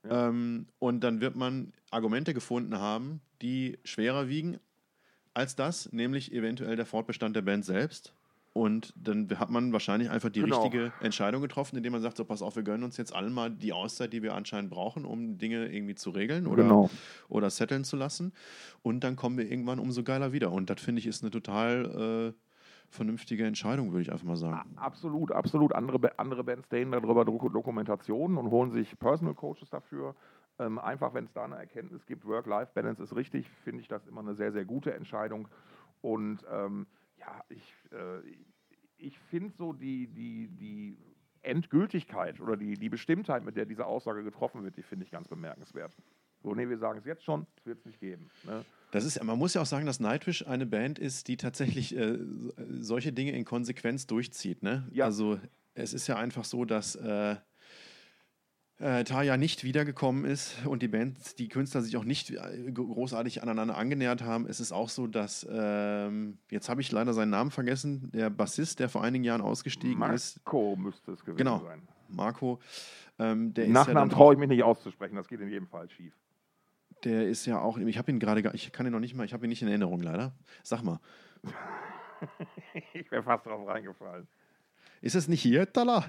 [0.03, 0.27] Ja.
[0.27, 4.59] Ähm, und dann wird man Argumente gefunden haben, die schwerer wiegen
[5.35, 8.13] als das, nämlich eventuell der Fortbestand der Band selbst.
[8.53, 10.61] Und dann hat man wahrscheinlich einfach die Genau.
[10.61, 13.51] richtige Entscheidung getroffen, indem man sagt, so pass auf, wir gönnen uns jetzt allen mal
[13.51, 16.89] die Auszeit, die wir anscheinend brauchen, um Dinge irgendwie zu regeln oder, Genau.
[17.27, 18.31] oder setteln zu lassen.
[18.81, 20.53] Und dann kommen wir irgendwann umso geiler wieder.
[20.53, 22.39] Und das finde ich ist eine total äh,
[22.89, 24.71] vernünftige Entscheidung, würde ich einfach mal sagen.
[24.77, 25.75] Absolut, absolut.
[25.75, 30.15] Andere, andere Bands drehen darüber Doku- Dokumentationen und holen sich Personal Coaches dafür.
[30.57, 34.21] Ähm, einfach, wenn es da eine Erkenntnis gibt, Work-Life-Balance ist richtig, finde ich das immer
[34.21, 35.47] eine sehr, sehr gute Entscheidung.
[36.01, 36.87] Und ähm,
[37.17, 38.21] ja, ich, äh,
[38.97, 40.97] ich finde so die, die, die
[41.41, 45.27] Endgültigkeit oder die, die Bestimmtheit, mit der diese Aussage getroffen wird, die finde ich ganz
[45.27, 45.95] bemerkenswert.
[46.41, 48.29] So, nee, wir sagen es jetzt schon, es wird es nicht geben.
[48.43, 48.63] Ne?
[48.91, 52.17] Das ist, man muss ja auch sagen, dass Nightwish eine Band ist, die tatsächlich äh,
[52.17, 54.63] so- solche Dinge in Konsequenz durchzieht.
[54.63, 54.87] Ne?
[54.91, 55.05] Ja.
[55.05, 55.39] Also
[55.73, 57.35] es ist ja einfach so, dass äh,
[58.79, 63.41] äh, Taya nicht wiedergekommen ist und die Bands, die Künstler sich auch nicht äh, großartig
[63.41, 64.45] aneinander angenähert haben.
[64.47, 68.79] Es ist auch so, dass, ähm, jetzt habe ich leider seinen Namen vergessen, der Bassist,
[68.79, 71.59] der vor einigen Jahren ausgestiegen ist, Marco müsste es gewesen Genau.
[71.59, 71.81] sein.
[72.09, 72.59] Marco,
[73.17, 76.13] ähm, ja Nachnamen dann traue ich mich nicht auszusprechen, das geht in jedem Fall schief.
[77.03, 79.33] Der ist ja auch, ich habe ihn gerade, ich kann ihn noch nicht mal, ich
[79.33, 80.33] habe ihn nicht in Erinnerung leider.
[80.63, 80.99] Sag mal,
[82.93, 84.27] ich wäre fast drauf reingefallen.
[85.01, 86.05] ist es nicht hier, Tala?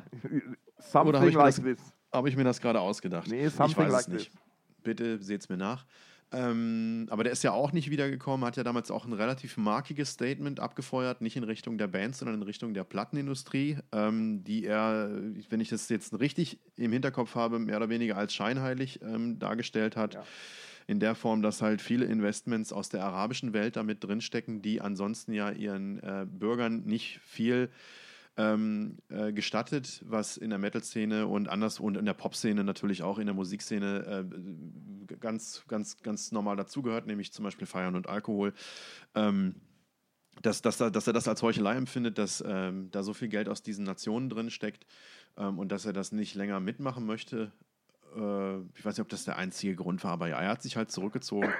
[0.79, 1.79] Something Oder ich like das- this.
[2.17, 3.29] Habe ich mir das gerade ausgedacht?
[3.29, 4.33] Nee, ich something weiß like es nicht.
[4.33, 4.41] this.
[4.83, 5.85] Bitte seht es mir nach.
[6.33, 10.11] Ähm, aber der ist ja auch nicht wiedergekommen, hat ja damals auch ein relativ markiges
[10.11, 15.11] Statement abgefeuert, nicht in Richtung der Band, sondern in Richtung der Plattenindustrie, ähm, die er,
[15.51, 19.95] wenn ich das jetzt richtig im Hinterkopf habe, mehr oder weniger als scheinheilig ähm, dargestellt
[19.97, 20.14] hat.
[20.14, 20.25] Ja.
[20.89, 25.33] In der Form, dass halt viele Investments aus der arabischen Welt damit drinstecken, die ansonsten
[25.33, 27.71] ja ihren äh, Bürgern nicht viel
[28.37, 33.18] ähm, äh, gestattet, was in der Metal-Szene und anders und in der Pop-Szene natürlich auch
[33.18, 38.53] in der Musikszene äh, ganz, ganz, ganz normal dazugehört, nämlich zum Beispiel Feiern und Alkohol.
[39.14, 39.57] Ähm,
[40.43, 43.49] dass, dass, er, dass er das als Heuchelei empfindet, dass ähm, da so viel Geld
[43.49, 44.87] aus diesen Nationen drin steckt
[45.39, 47.53] ähm, und dass er das nicht länger mitmachen möchte.
[48.14, 50.76] Äh, ich weiß nicht, ob das der einzige Grund war, aber ja, er hat sich
[50.76, 51.53] halt zurückgezogen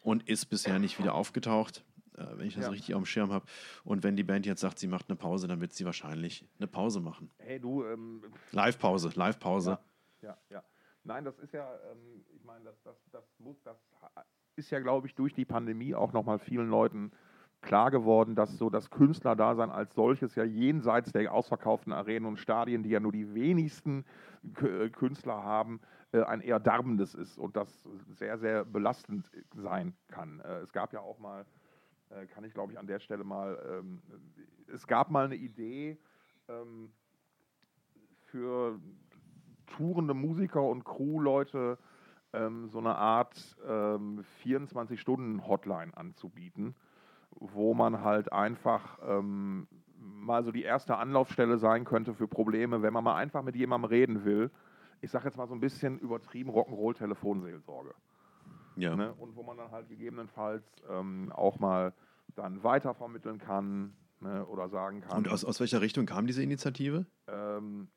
[0.00, 1.84] und ist bisher nicht wieder aufgetaucht,
[2.16, 2.70] wenn ich das Ja.
[2.70, 3.46] richtig auf dem Schirm habe.
[3.84, 6.66] Und wenn die Band jetzt sagt, sie macht eine Pause, dann wird sie wahrscheinlich eine
[6.66, 7.30] Pause machen.
[7.38, 9.78] Hey, du, ähm, Live-Pause, Live-Pause.
[10.22, 10.64] Ja, ja, ja.
[11.04, 13.76] Nein, das ist ja, ähm, ich meine, das, das, das, muss, das
[14.56, 17.12] ist ja, glaube ich, durch die Pandemie auch nochmal vielen Leuten
[17.60, 22.82] klar geworden, dass so das Künstlerdasein als solches ja jenseits der ausverkauften Arenen und Stadien,
[22.82, 24.04] die ja nur die wenigsten
[24.62, 25.80] äh, Künstler haben,
[26.12, 30.40] äh, ein eher darbendes ist und das sehr, sehr belastend sein kann.
[30.40, 31.46] Äh, Es gab ja auch mal,
[32.14, 34.02] äh, kann ich glaube ich an der Stelle mal, ähm,
[34.72, 35.98] es gab mal eine Idee,
[36.48, 36.90] ähm,
[38.34, 38.80] für
[39.66, 41.78] tourende Musiker und Crewleute
[42.32, 46.74] ähm, so eine Art ähm, 24-Stunden-Hotline anzubieten,
[47.30, 52.92] wo man halt einfach ähm, mal so die erste Anlaufstelle sein könnte für Probleme, wenn
[52.92, 54.50] man mal einfach mit jemandem reden will.
[55.00, 57.94] Ich sage jetzt mal so ein bisschen übertrieben Rock'n'Roll-Telefonseelsorge.
[58.76, 58.96] Ja.
[58.96, 59.12] Ne?
[59.14, 61.92] Und wo man dann halt gegebenenfalls ähm, auch mal
[62.34, 64.44] dann weitervermitteln kann ne?
[64.46, 65.18] oder sagen kann.
[65.18, 67.06] Und aus, aus welcher Richtung kam diese Initiative?
[67.28, 67.88] Ähm,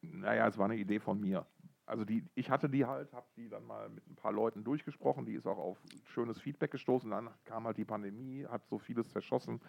[0.00, 1.46] naja, es war eine Idee von mir.
[1.86, 5.26] Also die, ich hatte die halt, habe die dann mal mit ein paar Leuten durchgesprochen,
[5.26, 7.10] die ist auch auf schönes Feedback gestoßen.
[7.10, 9.60] Dann kam halt die Pandemie, hat so vieles zerschossen.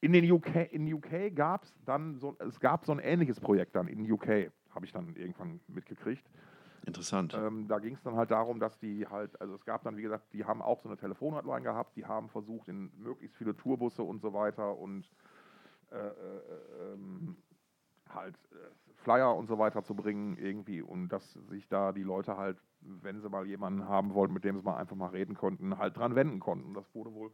[0.00, 3.76] In den UK, in UK gab es dann so, es gab so ein ähnliches Projekt
[3.76, 6.28] dann in UK, habe ich dann irgendwann mitgekriegt.
[6.86, 7.34] Interessant.
[7.34, 10.02] Ähm, da ging es dann halt darum, dass die halt, also es gab dann, wie
[10.02, 14.04] gesagt, die haben auch so eine Telefonhotline gehabt, die haben versucht, in möglichst viele Tourbusse
[14.04, 15.04] und so weiter und
[15.90, 17.36] äh, äh, ähm,
[18.08, 18.56] halt äh,
[18.94, 23.20] Flyer und so weiter zu bringen irgendwie und dass sich da die Leute halt, wenn
[23.20, 26.14] sie mal jemanden haben wollten, mit dem sie mal einfach mal reden konnten, halt dran
[26.14, 26.72] wenden konnten.
[26.72, 27.32] Das wurde wohl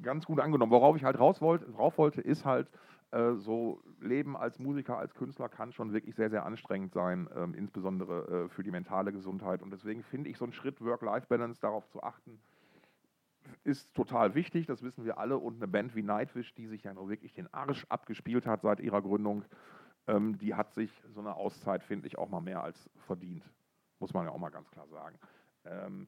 [0.00, 0.70] ganz gut angenommen.
[0.70, 2.70] Worauf ich halt raus wollte, rauf wollte, ist halt,
[3.12, 8.44] so Leben als Musiker, als Künstler kann schon wirklich sehr, sehr anstrengend sein, ähm, insbesondere
[8.44, 9.62] äh, für die mentale Gesundheit.
[9.62, 12.40] Und deswegen finde ich so einen Schritt Work-Life-Balance darauf zu achten,
[13.64, 15.38] ist total wichtig, das wissen wir alle.
[15.38, 18.80] Und eine Band wie Nightwish, die sich ja nur wirklich den Arsch abgespielt hat seit
[18.80, 19.44] ihrer Gründung,
[20.06, 23.44] ähm, die hat sich so eine Auszeit, finde ich, auch mal mehr als verdient.
[23.98, 25.18] Muss man ja auch mal ganz klar sagen.
[25.64, 26.06] Ähm,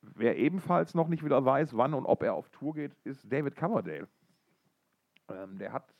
[0.00, 3.56] wer ebenfalls noch nicht wieder weiß, wann und ob er auf Tour geht, ist David
[3.56, 4.08] Coverdale.
[5.30, 5.94] Ähm, der hat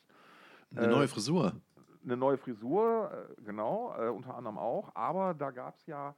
[0.75, 1.55] eine äh, neue Frisur.
[2.05, 4.95] Eine neue Frisur, äh, genau, äh, unter anderem auch.
[4.95, 6.15] Aber da gab es ja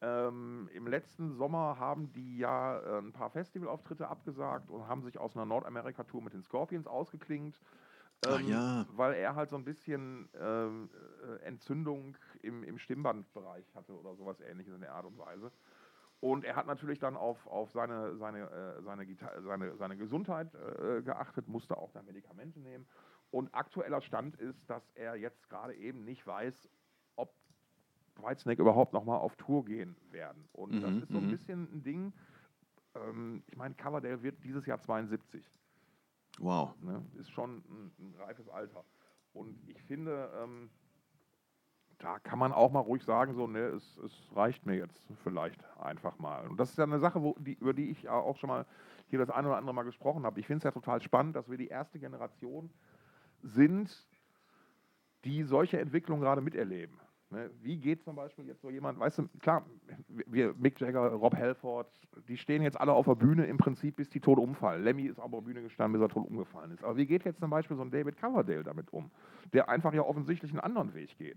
[0.00, 5.18] ähm, Im letzten Sommer haben die ja äh, ein paar Festivalauftritte abgesagt und haben sich
[5.18, 7.60] aus einer Nordamerika-Tour mit den Scorpions ausgeklingt.
[8.26, 8.86] Ähm, ja.
[8.92, 10.88] Weil er halt so ein bisschen ähm,
[11.24, 15.50] äh, Entzündung im, im Stimmbandbereich hatte oder sowas ähnliches in der Art und Weise.
[16.20, 19.06] Und er hat natürlich dann auf, auf seine, seine, äh, seine,
[19.42, 22.86] seine, seine Gesundheit äh, geachtet, musste auch dann Medikamente nehmen.
[23.30, 26.68] Und aktueller Stand ist, dass er jetzt gerade eben nicht weiß,
[27.16, 27.32] ob
[28.16, 30.48] Whitesnake überhaupt nochmal auf Tour gehen werden.
[30.52, 31.30] Und mhm, das ist so ein mhm.
[31.30, 32.12] bisschen ein Ding.
[32.94, 35.44] Ähm, ich meine, Coverdale wird dieses Jahr 72.
[36.38, 36.74] Wow.
[36.80, 37.04] Ne?
[37.18, 38.84] Ist schon ein, ein, reifes Alter.
[39.32, 40.70] Und ich finde, ähm,
[41.98, 45.62] da kann man auch mal ruhig sagen, so, ne, es, es, reicht mir jetzt vielleicht
[45.80, 46.46] einfach mal.
[46.46, 48.66] Und das ist ja eine Sache, wo, die, über die ich auch schon mal
[49.08, 50.38] hier das eine oder andere Mal gesprochen habe.
[50.38, 52.70] Ich finde es ja total spannend, dass wir die erste Generation
[53.42, 54.06] sind,
[55.24, 57.00] die solche Entwicklungen gerade miterleben.
[57.30, 59.66] Ne, wie geht zum Beispiel jetzt so jemand, weißt du, klar,
[60.08, 61.86] wir, Mick Jagger, Rob Halford,
[62.26, 64.82] die stehen jetzt alle auf der Bühne im Prinzip, bis die tot umfallen.
[64.82, 66.82] Lemmy ist auf der Bühne gestanden, bis er tot umgefallen ist.
[66.82, 69.10] Aber wie geht jetzt zum Beispiel so ein David Coverdale damit um,
[69.52, 71.36] der einfach ja offensichtlich einen anderen Weg geht?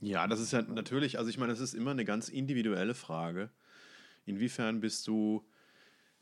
[0.00, 3.50] Ja, das ist ja natürlich, also ich meine, das ist immer eine ganz individuelle Frage.
[4.24, 5.46] Inwiefern bist du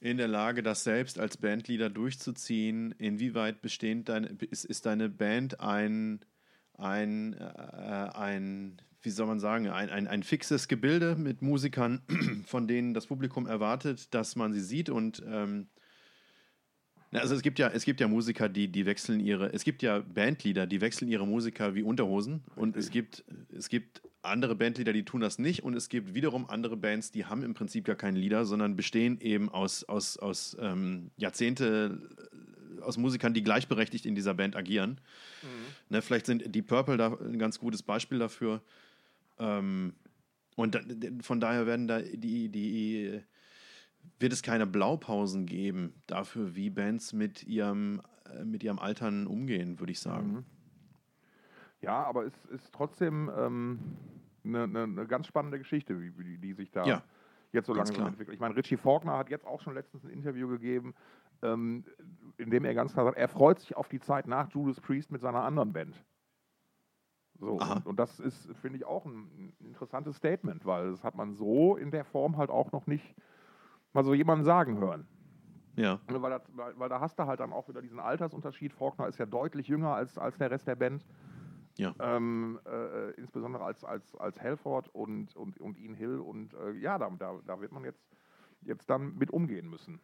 [0.01, 2.93] in der Lage, das selbst als Bandleader durchzuziehen?
[2.93, 6.25] Inwieweit bestehend deine, ist, ist deine Band ein
[6.79, 12.03] ein, äh, ein wie soll man sagen, ein, ein, ein fixes Gebilde mit Musikern,
[12.47, 15.68] von denen das Publikum erwartet, dass man sie sieht und ähm,
[17.21, 20.01] also es gibt ja, es gibt ja Musiker, die, die wechseln ihre, es gibt ja
[20.01, 23.25] Bandleader, die wechseln ihre Musiker wie Unterhosen und es gibt,
[23.57, 27.27] es gibt andere Bandleader, die tun das nicht und es gibt wiederum andere Bands, die
[27.27, 32.01] haben im Prinzip gar keinen Leader, sondern bestehen eben aus, aus, aus ähm, Jahrzehnte
[32.81, 35.01] aus Musikern, die gleichberechtigt in dieser Band agieren.
[35.43, 35.95] Mhm.
[35.97, 38.62] Ne, vielleicht sind die Purple da ein ganz gutes Beispiel dafür.
[39.39, 39.95] Ähm,
[40.57, 40.81] und da,
[41.21, 43.21] von daher werden da die, die
[44.18, 48.00] wird es keine Blaupausen geben dafür, wie Bands mit ihrem,
[48.32, 50.32] äh, mit ihrem Altern umgehen, würde ich sagen.
[50.32, 50.44] Mhm.
[51.80, 53.78] Ja, aber es ist trotzdem ähm,
[54.44, 57.02] eine, eine, eine, ganz spannende Geschichte, wie, wie die sich da ja,
[57.52, 58.34] jetzt so lange entwickelt.
[58.34, 60.94] Ich meine, Richie Faulkner hat jetzt auch schon letztens ein Interview gegeben,
[61.42, 61.84] ähm,
[62.38, 65.11] in dem er ganz klar sagt, er freut sich auf die Zeit nach Judas Priest
[65.11, 66.02] mit seiner anderen Band.
[67.38, 71.34] So, und, und, das ist, finde ich, auch ein, interessantes Statement, weil das hat man
[71.34, 73.14] so in der Form halt auch noch nicht
[73.95, 75.07] mal so jemanden sagen hören.
[75.76, 76.01] Ja.
[76.07, 78.72] Weil, das, weil, weil, da hast du halt dann auch wieder diesen Altersunterschied.
[78.72, 81.05] Faulkner ist ja deutlich jünger als, als der Rest der Band.
[81.76, 81.95] Ja.
[81.99, 86.20] Ähm, äh, insbesondere als, als, als Halford und, und, und Ian Hill.
[86.20, 88.07] Und äh, ja, da, da, da wird man jetzt,
[88.62, 90.01] jetzt dann mit umgehen müssen.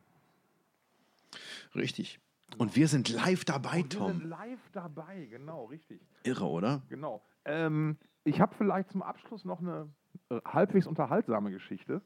[1.75, 2.21] Richtig.
[2.59, 4.07] Und wir sind live dabei, Tom.
[4.07, 6.01] Wir sind live dabei, genau, richtig.
[6.25, 6.83] Irre, oder?
[6.89, 7.23] Genau.
[7.45, 9.89] Ähm, ich habe vielleicht zum Abschluss noch eine
[10.31, 12.03] äh, halbwegs unterhaltsame Geschichte.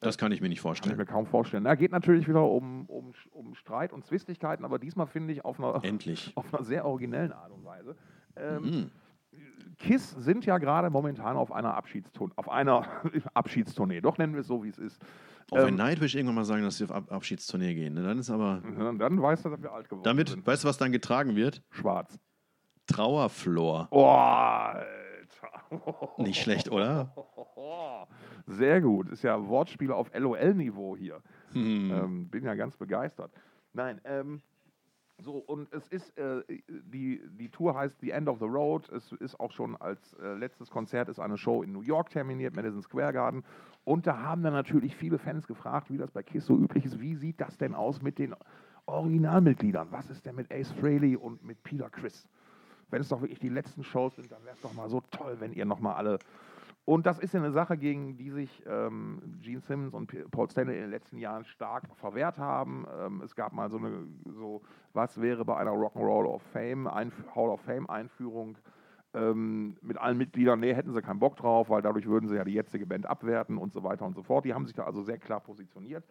[0.00, 0.96] Das kann ich mir nicht vorstellen.
[0.96, 1.64] Kann ich mir kaum vorstellen.
[1.64, 5.58] Da geht natürlich wieder um, um, um Streit und Zwistigkeiten, aber diesmal finde ich auf
[5.58, 6.32] einer, Endlich.
[6.36, 7.96] auf einer sehr originellen Art und Weise.
[8.36, 8.90] Ähm, mhm.
[9.78, 12.86] KISS sind ja gerade momentan auf einer Abschiedstournee, auf einer
[13.34, 15.00] Abschiedstournee, doch nennen wir es so, wie es ist.
[15.50, 18.02] Auch wenn ähm, Nightwish irgendwann mal sagen, dass sie auf Ab Abschiedstournee gehen, ne?
[18.02, 18.62] dann ist aber.
[18.98, 20.46] dann weißt du, dass wir alt geworden damit, sind.
[20.46, 21.62] Weißt du, was dann getragen wird?
[21.70, 22.18] Schwarz.
[22.86, 23.88] Trauerflor.
[23.90, 24.86] Alter.
[26.18, 27.12] Nicht schlecht, oder?
[28.46, 29.08] Sehr gut.
[29.10, 31.20] Ist ja Wortspiel auf LOL-Niveau hier.
[31.52, 31.90] Hm.
[31.90, 33.30] Ähm, bin ja ganz begeistert.
[33.72, 34.42] Nein, ähm,
[35.20, 38.88] so, und es ist, äh, die, die Tour heißt The End of the Road.
[38.90, 42.54] Es ist auch schon als äh, letztes Konzert ist eine Show in New York terminiert,
[42.54, 43.44] Madison Square Garden.
[43.84, 47.00] Und da haben dann natürlich viele Fans gefragt, wie das bei KISS so üblich ist,
[47.00, 48.34] wie sieht das denn aus mit den
[48.86, 49.88] Originalmitgliedern?
[49.90, 52.28] Was ist denn mit Ace Frehley und mit Peter Chris?
[52.90, 55.36] Wenn es doch wirklich die letzten Shows sind, dann wäre es doch mal so toll,
[55.40, 56.18] wenn ihr nochmal alle
[56.88, 60.74] und das ist ja eine Sache, gegen die sich ähm, Gene Simmons und Paul Stanley
[60.74, 62.86] in den letzten Jahren stark verwehrt haben.
[62.98, 64.62] Ähm, es gab mal so eine, so,
[64.94, 68.56] was wäre bei einer Rock'n'Roll of Fame, Einf Hall of Fame Einführung
[69.12, 72.44] ähm, mit allen Mitgliedern, nee, hätten sie keinen Bock drauf, weil dadurch würden sie ja
[72.44, 74.46] die jetzige Band abwerten und so weiter und so fort.
[74.46, 76.06] Die haben sich da also sehr klar positioniert.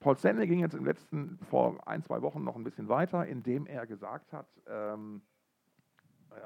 [0.00, 3.64] Paul Stanley ging jetzt im letzten, vor ein, zwei Wochen noch ein bisschen weiter, indem
[3.64, 5.35] er gesagt hat, ähm, äh,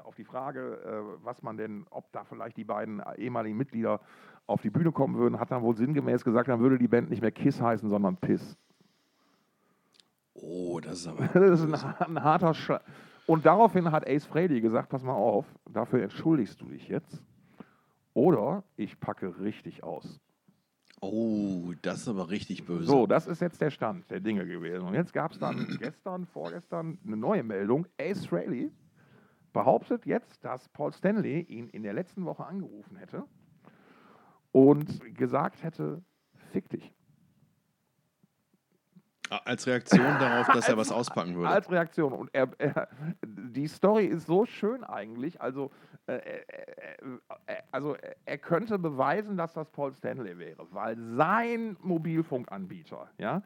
[0.03, 3.99] auf die Frage, äh, was man denn, ob da vielleicht die beiden ehemaligen Mitglieder
[4.47, 7.21] auf die Bühne kommen würden, hat dann wohl sinngemäß gesagt, dann würde die Band nicht
[7.21, 8.57] mehr Kiss heißen, sondern Piss.
[10.33, 11.27] Oh, das ist aber.
[11.33, 12.71] Das ist ein, ein harter Sch
[13.27, 17.23] Und daraufhin hat Ace Frehley gesagt, pass mal auf, dafür entschuldigst du dich jetzt.
[18.13, 20.19] Oder ich packe richtig aus.
[20.99, 22.85] Oh, das ist aber richtig böse.
[22.85, 24.87] So, das ist jetzt der Stand der Dinge gewesen.
[24.87, 27.87] Und jetzt gab es dann gestern, vorgestern eine neue Meldung.
[27.99, 28.71] Ace Frehley
[29.53, 33.25] behauptet jetzt, dass Paul Stanley ihn in der letzten Woche angerufen hätte
[34.51, 36.03] und gesagt hätte,
[36.51, 36.93] fick dich.
[39.45, 41.47] Als Reaktion darauf, dass er was auspacken würde.
[41.47, 42.11] Als Reaktion.
[42.11, 42.89] Und er, er,
[43.25, 45.39] die Story ist so schön eigentlich.
[45.39, 45.71] Also,
[46.07, 46.41] äh, äh,
[47.45, 47.95] äh, also
[48.25, 53.41] er könnte beweisen, dass das Paul Stanley wäre, weil sein Mobilfunkanbieter, ja,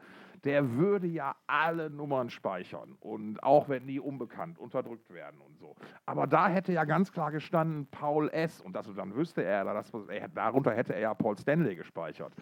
[0.46, 5.74] der würde ja alle Nummern speichern und auch wenn die unbekannt unterdrückt werden und so.
[6.06, 8.60] Aber da hätte ja ganz klar gestanden Paul S.
[8.60, 12.32] und das, dann wüsste er, dass, er, darunter hätte er ja Paul Stanley gespeichert.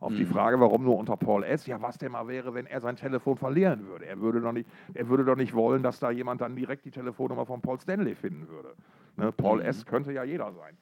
[0.00, 0.16] Auf mhm.
[0.16, 2.96] die Frage, warum nur unter Paul S., ja, was denn mal wäre, wenn er sein
[2.96, 4.04] Telefon verlieren würde.
[4.04, 6.90] Er würde doch nicht, er würde doch nicht wollen, dass da jemand dann direkt die
[6.90, 8.74] Telefonnummer von Paul Stanley finden würde.
[9.16, 9.66] Ne, Paul mhm.
[9.66, 9.86] S.
[9.86, 10.76] könnte ja jeder sein.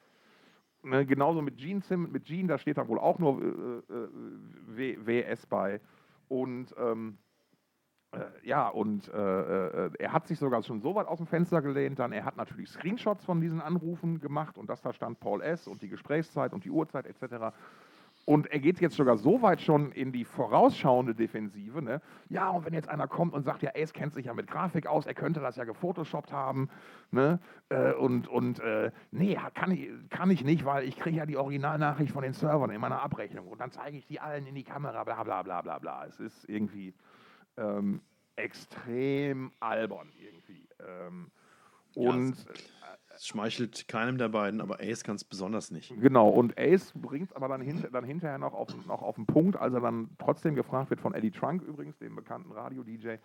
[0.83, 5.07] Ne, genauso mit Gene Sim, mit Gene, da steht dann wohl auch nur äh, äh,
[5.07, 5.81] WS bei.
[6.35, 7.19] Und ähm,
[8.11, 11.63] äh, ja, und äh, äh, er hat sich sogar schon so weit aus dem Fenster
[11.63, 15.43] gelehnt, dann er hat natürlich Screenshots von diesen Anrufen gemacht und das da stand Paul
[15.43, 15.69] S.
[15.69, 17.55] und die Gesprächszeit und die Uhrzeit etc.
[18.27, 21.83] Und er geht jetzt sogar so weit schon in die vorausschauende Defensive.
[21.83, 22.01] Ne?
[22.29, 24.87] Ja, und wenn jetzt einer kommt und sagt, ja, Ace kennt sich ja mit Grafik
[24.87, 26.71] aus, er könnte das ja gefotoshoppt haben.
[27.11, 27.39] Ne?
[27.69, 31.37] Äh, und und äh, nee, kann ich, kann ich nicht, weil ich kriege ja die
[31.37, 33.49] Originalnachricht von den Servern in meiner Abrechnung.
[33.49, 36.07] Und dann zeige ich die allen in die Kamera, bla bla bla bla bla.
[36.07, 36.95] Es ist irgendwie
[37.59, 38.01] ähm,
[38.37, 40.67] extrem albern irgendwie.
[40.81, 41.31] Ähm,
[41.95, 42.53] und ja,
[43.15, 45.95] es schmeichelt keinem der beiden, aber Ace kann es besonders nicht.
[46.01, 49.27] Genau, und Ace bringt es aber dann, hint dann hinterher noch auf, noch auf den
[49.27, 53.17] Punkt, als er dann trotzdem gefragt wird von Eddie Trunk übrigens, dem bekannten Radio-DJ,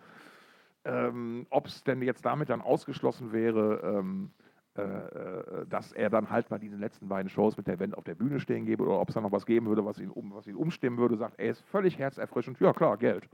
[0.84, 4.30] ähm, ob es denn jetzt damit dann ausgeschlossen wäre, ähm,
[4.76, 8.04] äh, äh, dass er dann halt bei diesen letzten beiden Shows mit der Band auf
[8.04, 10.32] der Bühne stehen gebe oder ob es dann noch was geben würde, was ihn, um,
[10.32, 13.28] was ihn umstimmen würde, sagt Ace völlig herzerfrischend, ja klar, Geld.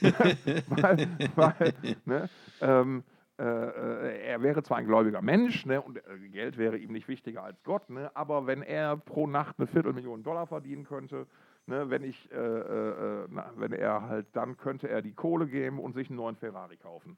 [0.00, 2.28] weil, weil ne,
[2.60, 6.92] ähm, äh, äh, er wäre zwar ein gläubiger Mensch ne, und äh, Geld wäre ihm
[6.92, 11.26] nicht wichtiger als Gott, ne, aber wenn er pro Nacht eine Viertelmillion Dollar verdienen könnte,
[11.66, 15.78] ne, wenn, ich, äh, äh, na, wenn er halt, dann könnte er die Kohle geben
[15.78, 17.16] und sich einen neuen Ferrari kaufen.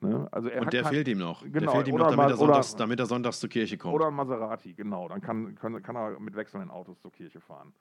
[0.00, 0.26] Ne?
[0.32, 1.42] Also und der kein, fehlt ihm noch.
[1.42, 3.94] Genau, der fehlt ihm noch, damit, er sonntags, damit er sonntags zur Kirche kommt.
[3.94, 5.08] Oder ein Maserati, genau.
[5.08, 7.72] Dann kann, kann, kann er mit wechselnden Autos zur Kirche fahren.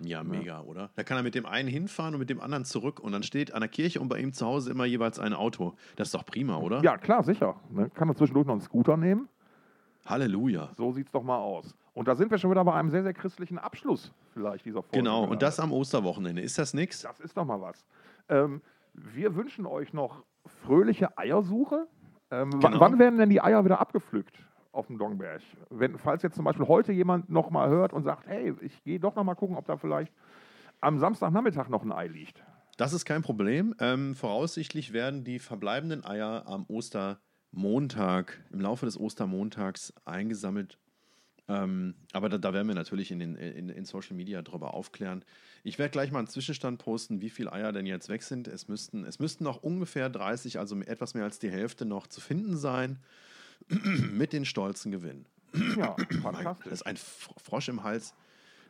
[0.00, 0.90] Ja, mega, oder?
[0.94, 3.54] Da kann er mit dem einen hinfahren und mit dem anderen zurück und dann steht
[3.54, 5.74] an der Kirche und bei ihm zu Hause immer jeweils ein Auto.
[5.96, 6.82] Das ist doch prima, oder?
[6.82, 7.56] Ja, klar, sicher.
[7.70, 7.90] Ne?
[7.94, 9.28] Kann er zwischendurch noch einen Scooter nehmen?
[10.04, 10.70] Halleluja.
[10.76, 11.74] So sieht es doch mal aus.
[11.94, 14.98] Und da sind wir schon wieder bei einem sehr, sehr christlichen Abschluss vielleicht dieser Folge.
[14.98, 16.42] Genau, und das am Osterwochenende.
[16.42, 17.02] Ist das nichts?
[17.02, 17.86] Das ist doch mal was.
[18.28, 18.60] Ähm,
[18.92, 20.22] wir wünschen euch noch
[20.64, 21.86] fröhliche Eiersuche.
[22.30, 22.80] Ähm, genau.
[22.80, 24.36] Wann werden denn die Eier wieder abgepflückt?
[24.76, 25.42] Auf dem Dongberg.
[25.70, 29.00] Wenn, falls jetzt zum Beispiel heute jemand noch mal hört und sagt, hey, ich gehe
[29.00, 30.12] doch noch mal gucken, ob da vielleicht
[30.80, 32.44] am Samstagnachmittag noch ein Ei liegt.
[32.76, 33.74] Das ist kein Problem.
[33.80, 40.78] Ähm, voraussichtlich werden die verbleibenden Eier am Ostermontag, im Laufe des Ostermontags eingesammelt.
[41.48, 45.24] Ähm, aber da, da, werden wir natürlich in, den, in, in Social Media darüber aufklären.
[45.62, 48.48] Ich werde gleich mal einen Zwischenstand posten, wie viele Eier denn jetzt weg sind.
[48.48, 52.20] Es müssten, es müssten noch ungefähr 30, also etwas mehr als die Hälfte noch zu
[52.20, 52.98] finden sein.
[54.12, 55.26] mit den stolzen Gewinn.
[55.76, 56.64] Ja, fantastisch.
[56.64, 58.14] Das ist ein Frosch im Hals.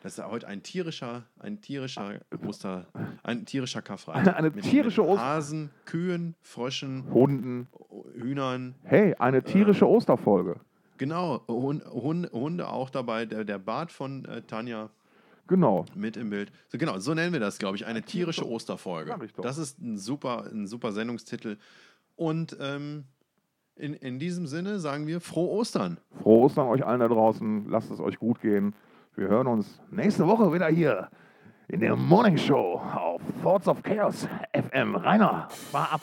[0.02, 2.86] Das ist heute ein tierischer, ein tierischer Oster,
[3.22, 4.36] ein tierischer Karfreitag.
[4.36, 5.24] Eine, eine tierische Oster.
[5.24, 7.66] Hasen, Kühen, Fröschen, Hunden,
[8.14, 8.76] Hühnern.
[8.84, 10.60] Hey, eine tierische äh, Osterfolge.
[10.98, 13.26] Genau, Hunde, Hunde auch dabei.
[13.26, 14.90] Der, der Bart von äh, Tanja.
[15.48, 15.86] Genau.
[15.94, 16.52] Mit im Bild.
[16.68, 17.86] So, genau, so nennen wir das, glaube ich.
[17.86, 19.16] Eine tierische Osterfolge.
[19.42, 21.56] Das ist ein super, ein super Sendungstitel.
[22.16, 23.04] Und ähm,
[23.76, 25.98] in, in diesem Sinne sagen wir frohe Ostern.
[26.22, 27.68] Frohe Ostern euch allen da draußen.
[27.68, 28.74] Lasst es euch gut gehen.
[29.14, 31.08] Wir hören uns nächste Woche wieder hier
[31.68, 34.94] in der Morning Show auf Thoughts of Chaos FM.
[34.96, 36.02] Rainer, fahr ab.